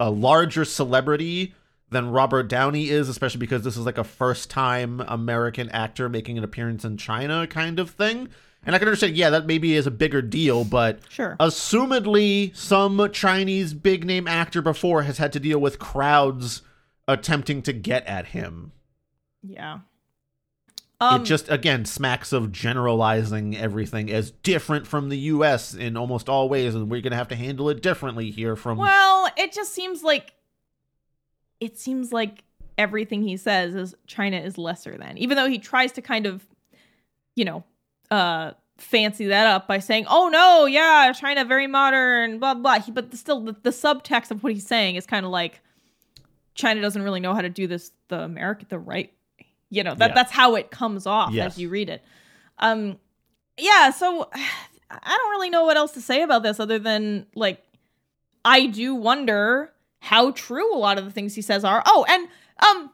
[0.00, 1.54] a larger celebrity
[1.90, 6.38] than Robert Downey is, especially because this is like a first time American actor making
[6.38, 8.28] an appearance in China kind of thing.
[8.66, 11.36] And I can understand, yeah, that maybe is a bigger deal, but Sure.
[11.40, 16.62] assumedly some Chinese big name actor before has had to deal with crowds
[17.06, 18.72] attempting to get at him.
[19.42, 19.80] Yeah.
[21.00, 26.28] Um, it just again smacks of generalizing everything as different from the US in almost
[26.28, 29.52] all ways and we're going to have to handle it differently here from Well, it
[29.52, 30.32] just seems like
[31.60, 32.44] it seems like
[32.78, 35.18] everything he says is China is lesser than.
[35.18, 36.46] Even though he tries to kind of,
[37.36, 37.64] you know,
[38.14, 42.90] uh fancy that up by saying, "Oh no, yeah, China very modern, blah blah." He,
[42.92, 45.60] but still the, the subtext of what he's saying is kind of like
[46.54, 49.12] China doesn't really know how to do this the America the right
[49.70, 50.14] you know, that Yeah.
[50.14, 51.54] that's how it comes off Yes.
[51.54, 52.02] as you read it.
[52.58, 52.98] Um
[53.58, 54.28] yeah, so
[54.90, 57.62] I don't really know what else to say about this other than like
[58.44, 61.82] I do wonder how true a lot of the things he says are.
[61.86, 62.28] Oh, and
[62.64, 62.90] um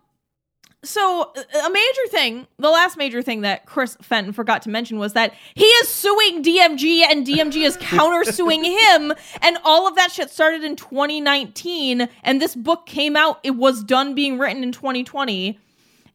[0.82, 1.30] so
[1.64, 5.34] a major thing, the last major thing that Chris Fenton forgot to mention was that
[5.54, 9.12] he is suing DMG and DMG is countersuing him
[9.42, 13.84] and all of that shit started in 2019 and this book came out it was
[13.84, 15.58] done being written in 2020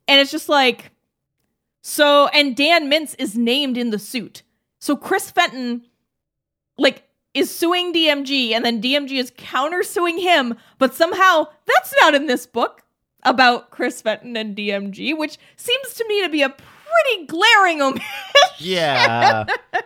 [0.07, 0.91] and it's just like
[1.81, 4.41] so and Dan Mintz is named in the suit.
[4.79, 5.83] So Chris Fenton
[6.79, 7.03] like
[7.35, 12.47] is suing DMG and then DMG is countersuing him, but somehow that's not in this
[12.47, 12.81] book
[13.25, 18.05] about Chris Fenton and DMG, which seems to me to be a pretty glaring omission.
[18.59, 19.45] yeah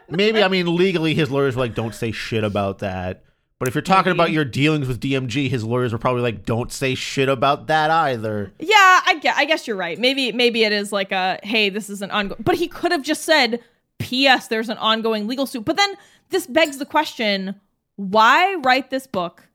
[0.09, 3.23] maybe i mean legally his lawyers were like don't say shit about that
[3.57, 4.35] but if you're talking about mm-hmm.
[4.35, 8.53] your dealings with DMG his lawyers were probably like don't say shit about that either
[8.59, 9.97] yeah, I guess, I guess you're right.
[9.99, 12.41] Maybe maybe it is like a hey, this is an ongoing.
[12.43, 13.61] But he could have just said,
[13.97, 14.47] "P.S.
[14.47, 15.95] There's an ongoing legal suit." But then
[16.29, 17.59] this begs the question:
[17.95, 19.47] Why write this book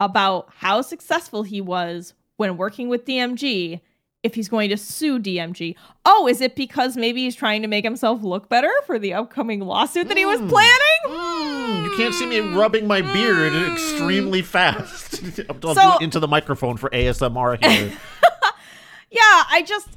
[0.00, 3.80] about how successful he was when working with DMG?
[4.24, 7.84] If he's going to sue DMG, oh, is it because maybe he's trying to make
[7.84, 10.48] himself look better for the upcoming lawsuit that he was Hmm.
[10.48, 10.98] planning?
[11.06, 15.20] Mm, you can't see me rubbing my beard extremely fast
[15.64, 17.92] I'll So- into the microphone for ASMR here
[19.12, 19.20] yeah,
[19.50, 19.88] I just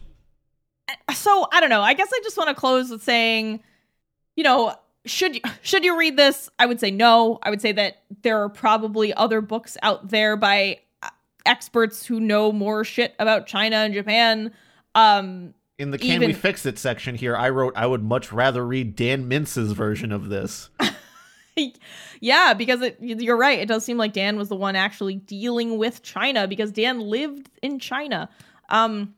[1.16, 1.82] so I don't know.
[1.82, 3.62] I guess I just want to close with saying,
[4.36, 6.48] you know, should you should you read this?
[6.60, 7.40] I would say no.
[7.42, 10.80] I would say that there are probably other books out there by
[11.46, 14.52] experts who know more shit about China and Japan.
[14.96, 18.66] Um In the Can We Fix It section here, I wrote I would much rather
[18.66, 20.70] read Dan Mintz's version of this.
[22.20, 23.60] yeah, because it, you're right.
[23.60, 27.50] It does seem like Dan was the one actually dealing with China because Dan lived
[27.62, 28.30] in China.
[28.70, 29.16] Um,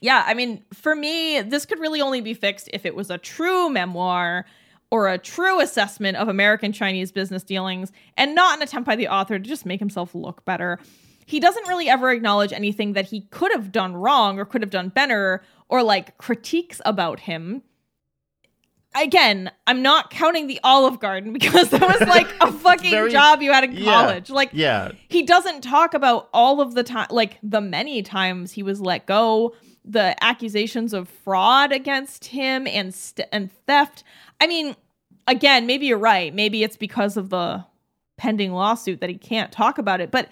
[0.00, 3.18] yeah, I mean, for me, this could really only be fixed if it was a
[3.18, 4.44] true memoir
[4.90, 9.08] or a true assessment of American Chinese business dealings and not an attempt by the
[9.08, 10.78] author to just make himself look better.
[11.26, 14.70] He doesn't really ever acknowledge anything that he could have done wrong or could have
[14.70, 17.62] done better or like critiques about him.
[18.96, 23.42] Again, I'm not counting the Olive Garden because that was like a fucking Very- job
[23.42, 23.84] you had in yeah.
[23.84, 24.30] college.
[24.30, 24.92] Like Yeah.
[25.08, 29.06] he doesn't talk about all of the time like the many times he was let
[29.06, 29.54] go
[29.86, 34.02] the accusations of fraud against him and st- and theft
[34.40, 34.74] i mean
[35.26, 37.62] again maybe you're right maybe it's because of the
[38.16, 40.30] pending lawsuit that he can't talk about it but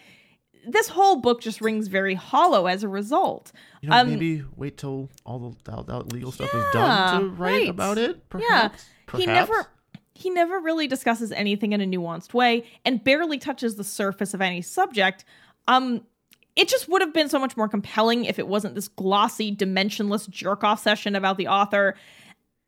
[0.66, 4.76] this whole book just rings very hollow as a result You know, Um, maybe wait
[4.76, 7.68] till all the all that legal stuff is done to write right.
[7.68, 8.28] about it.
[8.28, 8.84] Perhaps.
[9.12, 9.18] Yeah.
[9.18, 9.66] he never
[10.14, 14.40] he never really discusses anything in a nuanced way and barely touches the surface of
[14.40, 15.24] any subject
[15.68, 16.02] um
[16.54, 20.28] it just would have been so much more compelling if it wasn't this glossy dimensionless
[20.28, 21.96] jerk off session about the author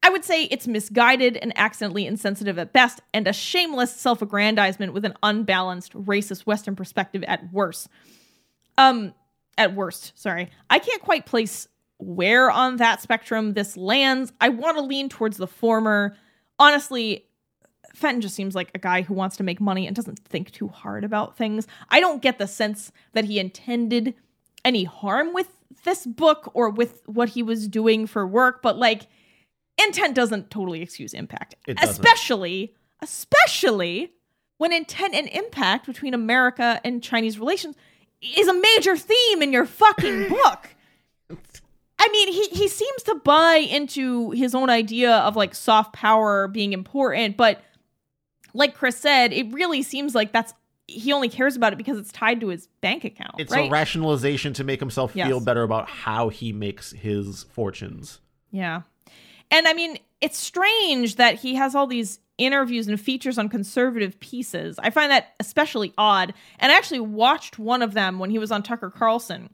[0.04, 5.04] i would say it's misguided and accidentally insensitive at best and a shameless self-aggrandizement with
[5.04, 7.88] an unbalanced racist western perspective at worst.
[8.78, 9.14] Um
[9.56, 10.50] at worst sorry.
[10.68, 11.66] I can't quite place
[11.98, 14.32] where on that spectrum this lands.
[14.40, 16.16] I want to lean towards the former.
[16.58, 17.26] Honestly
[17.94, 20.68] fenton just seems like a guy who wants to make money and doesn't think too
[20.68, 21.66] hard about things.
[21.90, 24.14] I don't get the sense that he intended
[24.64, 25.48] any harm with
[25.84, 29.06] this book or with what he was doing for work but like
[29.82, 34.12] intent doesn't totally excuse impact especially especially
[34.58, 37.76] when intent and impact between america and chinese relations
[38.20, 40.68] is a major theme in your fucking book
[41.96, 46.48] I mean, he he seems to buy into his own idea of like soft power
[46.48, 47.62] being important, but
[48.52, 50.52] like Chris said, it really seems like that's
[50.86, 53.36] he only cares about it because it's tied to his bank account.
[53.38, 53.68] It's right?
[53.68, 55.28] a rationalization to make himself Yes.
[55.28, 58.20] feel better about how he makes his fortunes.
[58.50, 58.82] Yeah.
[59.50, 64.18] And I mean, it's strange that he has all these interviews and features on conservative
[64.20, 64.78] pieces.
[64.78, 66.34] I find that especially odd.
[66.58, 69.50] And I actually watched one of them when he was on Tucker Carlson.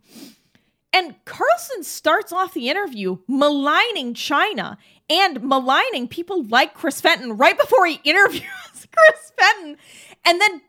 [0.93, 4.77] And Carlson starts off the interview maligning China
[5.09, 8.43] and maligning people like Chris Fenton right before he interviews
[8.75, 9.77] Chris Fenton.
[10.25, 10.63] And then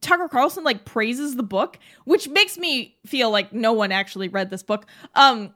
[0.00, 4.50] Tucker Carlson like praises the book, which makes me feel like no one actually read
[4.50, 4.86] this book.
[5.14, 5.54] Um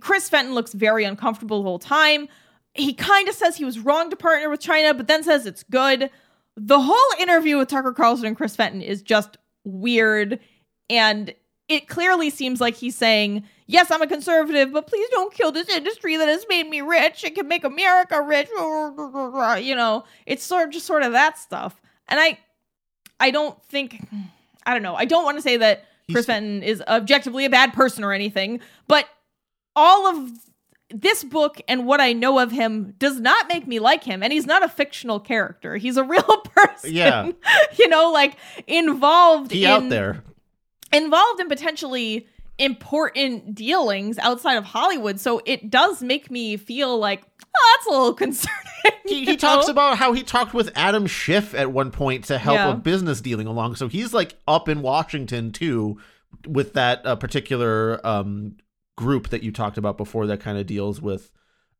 [0.00, 2.28] Chris Fenton looks very uncomfortable the whole time.
[2.74, 5.62] He kind of says he was wrong to partner with China, but then says it's
[5.64, 6.10] good.
[6.56, 10.40] The whole interview with Tucker Carlson and Chris Fenton is just weird.
[10.90, 11.34] And
[11.68, 15.70] it clearly seems like he's saying, Yes, I'm a conservative, but please don't kill this
[15.70, 17.24] industry that has made me rich.
[17.24, 18.48] It can make America rich.
[19.64, 21.80] You know, it's sort of just sort of that stuff.
[22.08, 22.38] And I
[23.20, 24.06] I don't think
[24.66, 24.94] I don't know.
[24.94, 28.60] I don't want to say that Chris Fenton is objectively a bad person or anything,
[28.86, 29.06] but
[29.76, 30.30] all of
[30.90, 34.22] this book and what I know of him does not make me like him.
[34.22, 35.76] And he's not a fictional character.
[35.76, 36.92] He's a real person.
[36.92, 37.30] Yeah.
[37.78, 38.36] you know, like
[38.66, 40.22] involved He in out there.
[40.92, 42.28] involved in potentially
[42.58, 45.18] important dealings outside of Hollywood.
[45.18, 47.22] So it does make me feel like,
[47.56, 48.58] oh, that's a little concerning.
[49.06, 52.56] He, he talks about how he talked with Adam Schiff at one point to help
[52.56, 52.72] Yeah.
[52.72, 53.74] a business dealing along.
[53.76, 55.98] So he's like up in Washington too
[56.46, 58.56] with that uh, particular um,
[58.96, 61.30] group that you talked about before that kind of deals with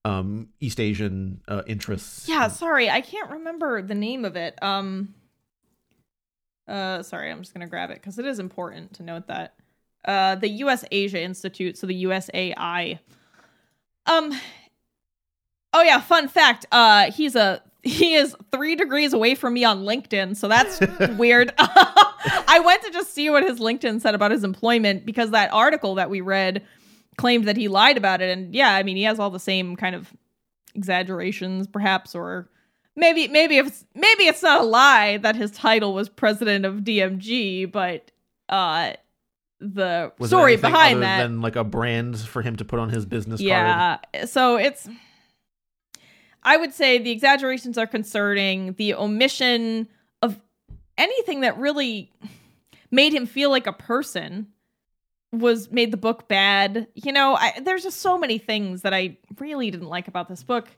[0.04, 2.28] um, East Asian uh, interests.
[2.28, 4.58] Yeah, sorry, I can't remember the name of it.
[4.62, 5.14] Um
[6.66, 9.54] uh sorry, I'm just going to grab it cuz it is important to note that.
[10.04, 12.98] Uh the US Asia Institute, so the USAI.
[14.06, 14.32] Um
[15.72, 19.84] Oh yeah, fun fact, uh he's a he is 3 degrees away from me on
[19.84, 20.80] LinkedIn, so that's
[21.18, 21.52] weird.
[21.58, 25.94] I went to just see what his LinkedIn said about his employment because that article
[25.96, 26.62] that we read
[27.16, 28.30] claimed that he lied about it.
[28.30, 30.12] And yeah, I mean, he has all the same kind of
[30.74, 32.48] exaggerations perhaps or
[32.96, 36.78] maybe maybe if it's, maybe it's not a lie that his title was president of
[36.78, 38.10] DMG but
[38.48, 38.92] uh
[39.60, 43.06] the Was story behind that than like a brand for him to put on his
[43.06, 43.46] business card?
[43.46, 44.88] yeah so it's
[46.44, 48.74] I would say the exaggerations are concerning.
[48.74, 49.88] The omission
[50.20, 50.40] of
[50.98, 52.12] anything that really
[52.90, 54.48] made him feel like a person
[55.38, 56.86] was made the book bad.
[56.94, 60.42] You know, I, there's just so many things that I really didn't like about this
[60.42, 60.68] book.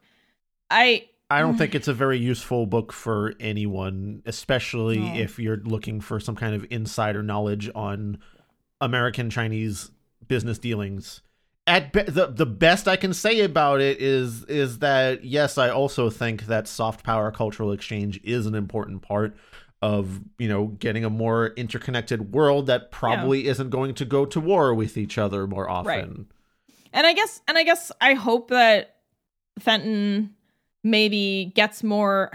[0.71, 5.15] I I don't think it's a very useful book for anyone, especially No.
[5.15, 8.19] if you're looking for some kind of insider knowledge on
[8.81, 9.91] American Chinese
[10.29, 11.23] business dealings.
[11.67, 15.69] At be- the the best I can say about it is is that yes, I
[15.71, 19.37] also think that soft power cultural exchange is an important part
[19.83, 24.41] of you know getting a more interconnected world that probably isn't going to go to
[24.41, 26.27] war with each other more often.
[26.93, 28.97] and I guess and I guess I hope that
[29.59, 30.35] Fenton
[30.83, 32.31] maybe gets more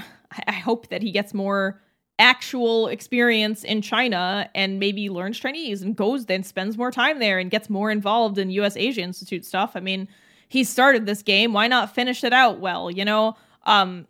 [0.47, 1.81] I hope that he gets more
[2.19, 7.39] actual experience in China and maybe learns Chinese and goes then spends more time there
[7.39, 9.71] and gets more involved in US Asia Institute stuff.
[9.75, 10.07] I mean,
[10.47, 13.35] he started this game, why not finish it out well, you know?
[13.65, 14.05] Um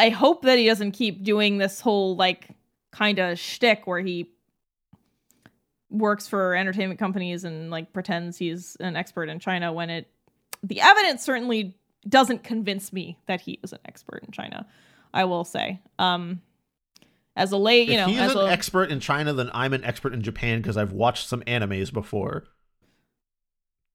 [0.00, 2.48] I hope that he doesn't keep doing this whole like
[2.90, 4.30] kind of shtick where he
[5.90, 10.08] works for entertainment companies and like pretends he's an expert in China when it
[10.62, 11.76] the evidence certainly
[12.08, 14.66] doesn't convince me that he is an expert in China.
[15.12, 15.80] I will say.
[15.98, 16.40] Um
[17.36, 19.74] as a late, you if know, he's as an a, expert in China, then I'm
[19.74, 22.44] an expert in Japan because I've watched some animes before.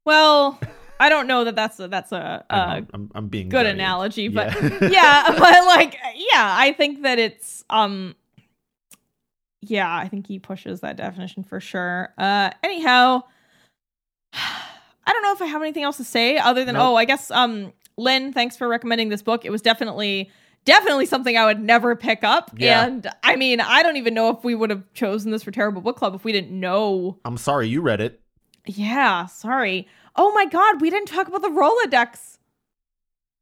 [0.05, 0.59] well,
[0.99, 4.53] I don't know that that's a, that's a, know, I'm, I'm being good analogy, but
[4.61, 4.79] Yeah.
[4.89, 8.15] yeah, but like yeah, I think that it's um
[9.61, 12.13] yeah, I think he pushes that definition for sure.
[12.17, 13.23] Uh anyhow,
[14.33, 16.83] I don't know if I have anything else to say other than Nope.
[16.83, 19.45] oh, I guess um Lynn, thanks for recommending this book.
[19.45, 20.29] It was definitely
[20.65, 22.51] definitely something I would never pick up.
[22.57, 22.85] Yeah.
[22.85, 25.81] And I mean, I don't even know if we would have chosen this for Terrible
[25.81, 27.19] Book Club if we didn't know.
[27.23, 28.19] I'm sorry you read it.
[28.65, 29.87] Yeah, sorry.
[30.15, 32.37] Oh my god, we didn't talk about the Rolodex.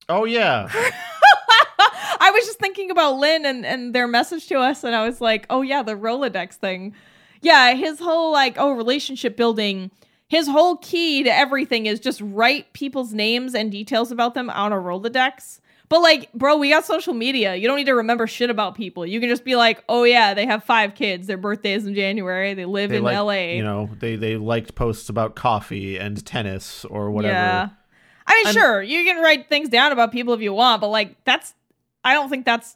[0.10, 0.68] Oh yeah,
[2.20, 5.22] I was just thinking about Lynn and, and their message to us, and I was
[5.22, 6.94] like, oh yeah, the Rolodex thing.
[7.42, 9.92] Yeah, his whole like, oh, relationship building.
[10.28, 14.72] His whole key to everything is just write people's names and details about them on
[14.72, 15.60] a Rolodex.
[15.90, 17.56] But like, bro, we got social media.
[17.56, 19.06] You don't need to remember shit about people.
[19.06, 21.28] You can just be like, oh yeah, they have five kids.
[21.28, 22.54] Their birthday is in January.
[22.54, 23.56] They live they in like, LA.
[23.56, 27.34] You know, they they liked posts about coffee and tennis or whatever.
[27.34, 27.70] Yeah.
[28.26, 30.88] I mean, And- sure, you can write things down about people if you want, but
[30.90, 31.54] like that's
[32.04, 32.76] I don't think that's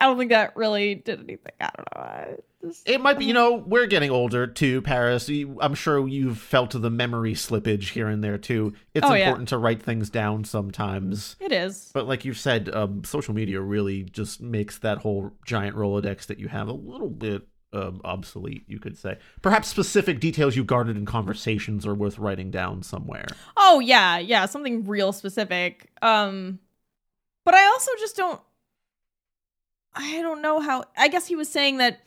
[0.00, 1.52] I don't think that really did anything.
[1.60, 2.42] I don't know.
[2.86, 5.28] It might be, you know, we're getting older too, Paris.
[5.60, 8.72] I'm sure you've felt the memory slippage here and there too.
[8.94, 9.24] It's Oh, yeah.
[9.26, 11.34] important to write things down sometimes.
[11.40, 11.90] it is.
[11.92, 16.38] But like you've said, um, social media really just makes that whole giant Rolodex that
[16.38, 19.18] you have a little bit um, obsolete, you could say.
[19.40, 23.26] Perhaps specific details you garnered in conversations are worth writing down somewhere.
[23.56, 25.90] Oh yeah, yeah, something real specific.
[26.02, 26.58] Um
[27.44, 28.40] but I also just don't
[29.94, 32.00] I don't know how I guess he was saying that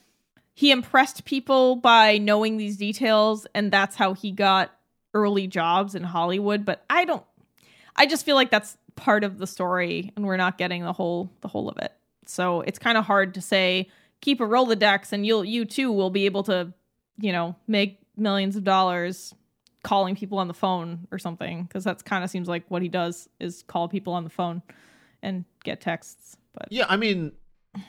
[0.55, 4.71] he impressed people by knowing these details and that's how he got
[5.13, 7.23] early jobs in Hollywood, but I don't
[7.95, 11.29] I just feel like that's part of the story and we're not getting the whole
[11.41, 11.93] the whole of it.
[12.25, 13.89] So it's kind of hard to say
[14.21, 16.73] keep a Rolodex and you'll you too will be able to,
[17.19, 19.35] you know, make millions of dollars
[19.83, 22.87] calling people on the phone or something because that's kind of seems like what he
[22.87, 24.61] does is call people on the phone
[25.21, 26.37] and get texts.
[26.53, 27.33] But Yeah, I mean,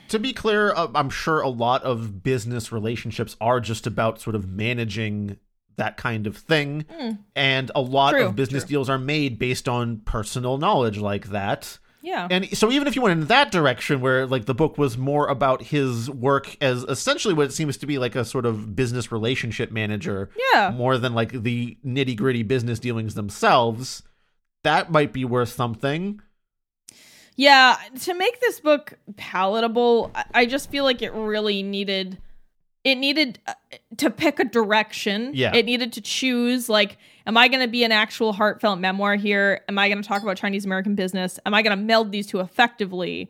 [0.09, 4.35] to be clear, uh, I'm sure a lot of business relationships are just about sort
[4.35, 5.37] of managing
[5.77, 6.85] that kind of thing.
[6.99, 7.19] Mm.
[7.35, 8.69] And a lot True, of business true.
[8.69, 11.77] deals are made based on personal knowledge like that.
[12.01, 14.97] yeah, And so even if you went in that direction where like the book was
[14.97, 18.75] more about his work as essentially what it seems to be like a sort of
[18.75, 24.01] business relationship manager yeah, more than like the nitty-gritty business dealings themselves,
[24.63, 26.21] that might be worth something.
[27.37, 27.77] Yeah.
[28.01, 32.17] To make this book palatable, I, just feel like it really needed
[32.83, 33.53] it needed uh,
[33.97, 35.31] to pick a direction.
[35.33, 35.55] Yeah.
[35.55, 36.97] it needed to choose like.
[37.25, 39.61] Am I going to be an actual heartfelt memoir here?
[39.67, 41.39] Am I going to talk about Chinese American business?
[41.45, 43.29] Am I going to meld these two effectively?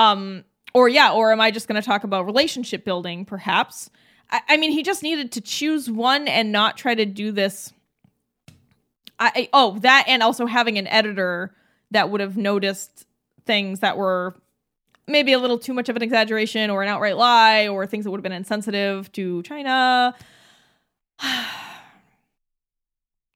[0.00, 0.44] um
[0.74, 3.90] or yeah or am i just going to talk about relationship building perhaps
[4.30, 7.72] I, I mean he just needed to choose one and not try to do this
[9.18, 11.54] I, I oh that and also having an editor
[11.90, 13.06] that would have noticed
[13.50, 14.34] things that were
[15.08, 18.10] maybe a little too much of an exaggeration or an outright lie or things that
[18.12, 20.14] would have been insensitive to china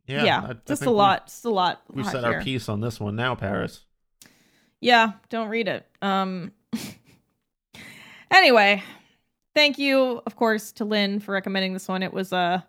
[0.06, 2.34] Yeah, yeah, I- I just a lot just a lot We've said here.
[2.34, 3.84] our piece on this one now, Paris.
[4.80, 5.86] Yeah, don't read it.
[6.02, 6.52] Um
[8.30, 8.82] Anyway,
[9.54, 12.02] thank you of course to Lynn for recommending this one.
[12.02, 12.66] It was a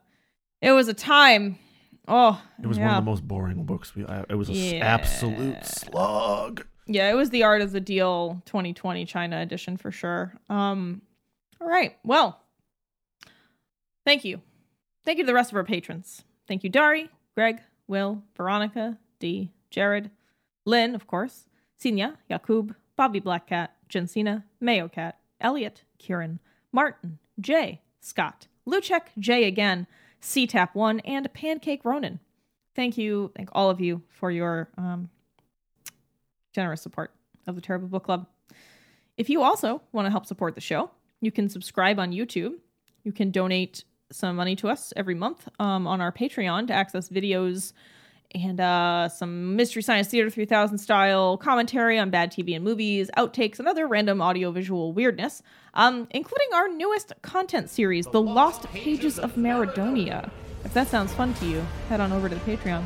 [0.62, 1.60] it was a time.
[2.08, 2.86] Oh, It was yeah.
[2.88, 3.96] one of the most boring books.
[3.96, 4.86] We, I, it was an Yeah.
[4.86, 6.66] absolute slug.
[6.88, 10.34] Yeah, it was the Art of the Deal 2020 China edition for sure.
[10.50, 11.02] Um
[11.62, 11.98] all right.
[12.04, 12.42] Well,
[14.06, 14.42] thank you.
[15.04, 16.24] Thank you to the rest of our patrons.
[16.48, 20.12] Thank you, Dari, Greg, Will, Veronica, D, Jared,
[20.66, 21.46] Lynn, of course,
[21.80, 26.40] Sinya, Yakub, Bobby Blackcat, Jensina, Mayo Cat, Elliot, Kieran,
[26.72, 29.88] Martin, Jay, Scott, Luchek, Jay again,
[30.22, 32.20] CTAP1, and Pancake Ronan.
[32.76, 35.10] Thank you, thank all of you for your um,
[36.56, 37.12] generous support
[37.46, 38.26] of the Terrible Book Club.
[39.18, 40.90] If you also want to help support the show,
[41.22, 42.54] you can subscribe on YouTube.
[43.04, 47.10] You can donate some money to us every month um, on our Patreon to access
[47.10, 47.74] videos
[48.34, 53.60] and uh, some Mystery Science Theater 3000 style commentary on bad TV and movies, outtakes,
[53.60, 55.42] and other random audiovisual weirdness,
[55.74, 60.30] um, including our newest content series, The Lost Pages of Maradonia.
[60.64, 62.84] If that sounds fun to you, head on over to the Patreon.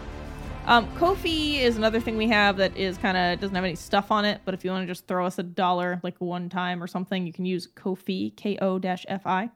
[0.69, 4.11] Um, Ko-fi is another thing we have that is kind of doesn't have any stuff
[4.11, 6.83] on it, but if you want to just throw us a dollar like one time
[6.83, 9.49] or something, you can use Ko-fi, K O F I.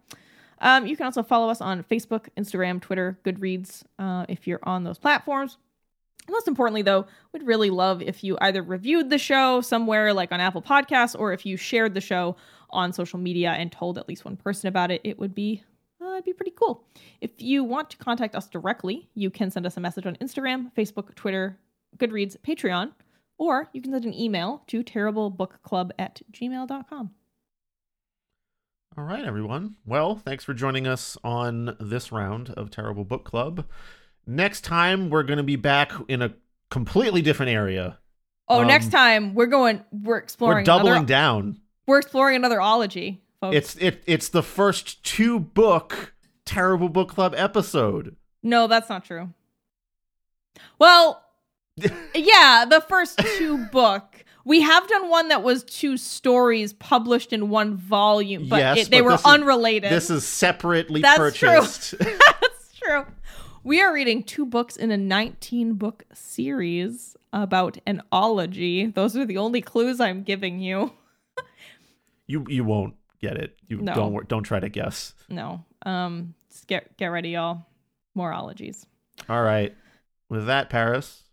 [0.58, 4.86] Um, you can also follow us on Facebook, Instagram, Twitter, Goodreads uh, if you're on
[4.86, 5.60] those platforms.
[6.28, 10.40] Most importantly, though, we'd really love if you either reviewed the show somewhere like on
[10.40, 12.38] Apple Podcasts or if you shared the show
[12.72, 15.00] on social media and told at least one person about it.
[15.04, 15.62] It would be
[16.04, 16.86] uh, it'd be pretty cool.
[17.22, 20.72] If you want to contact us directly, you can send us a message on Instagram,
[20.76, 21.58] Facebook, Twitter,
[21.98, 22.92] Goodreads, Patreon,
[23.38, 27.12] or you can send an email to terriblebookclub at gmail.com.
[28.96, 29.76] All right, everyone.
[29.86, 33.66] Well, thanks for joining us on this round of Terrible Book Club.
[34.28, 36.34] Next time, we're going to be back in a
[36.70, 37.98] completely different area.
[38.48, 40.58] Oh, Um, next time we're going, we're exploring.
[40.58, 41.62] We're doubling another, down.
[41.88, 43.56] We're exploring another ology, folks.
[43.56, 46.14] It's it it's the first two book
[46.46, 48.16] Terrible Book Club episode.
[48.42, 49.30] No, that's not true.
[50.80, 51.24] Well,
[52.16, 54.24] yeah, the first two book.
[54.46, 58.92] We have done one that was two stories published in one volume, but Yes, it,
[58.92, 59.90] they but were this is- unrelated.
[59.92, 61.50] This is separately That's true.
[61.50, 61.96] purchased.
[62.00, 63.06] That's true.
[63.64, 68.88] We are reading two books in a 19 book series about an ology.
[68.88, 70.92] Those are the only clues I'm giving you.
[72.28, 73.58] you you won't get it.
[73.68, 73.94] You No.
[73.96, 75.14] don't don't try to guess.
[75.30, 75.64] No.
[75.86, 77.66] Um just get get ready y'all.
[78.16, 78.86] More ologies.
[79.30, 79.74] All right.
[80.30, 81.24] With that, Paris.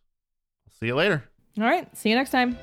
[0.66, 1.24] I'll see you later.
[1.58, 1.94] All right.
[1.96, 2.56] See you next time.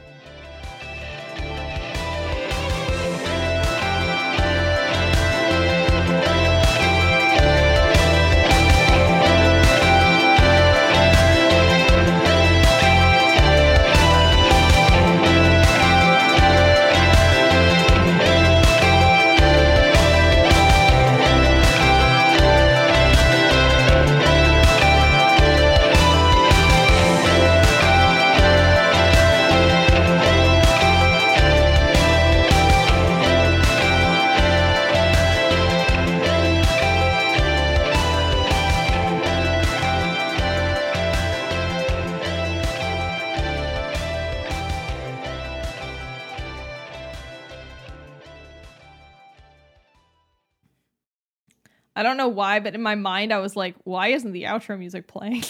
[52.08, 55.08] Don't know why, but in my mind, I was like, why isn't the outro music
[55.08, 55.44] playing?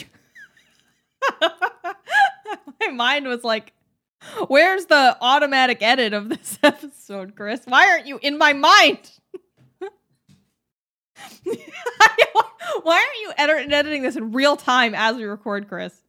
[1.41, 3.73] my mind was like,
[4.47, 7.61] where's the automatic edit of this episode, Chris?
[7.65, 9.11] Why aren't you in my mind?
[12.83, 16.01] why aren't you edit- editing this in real time as we record, Chris?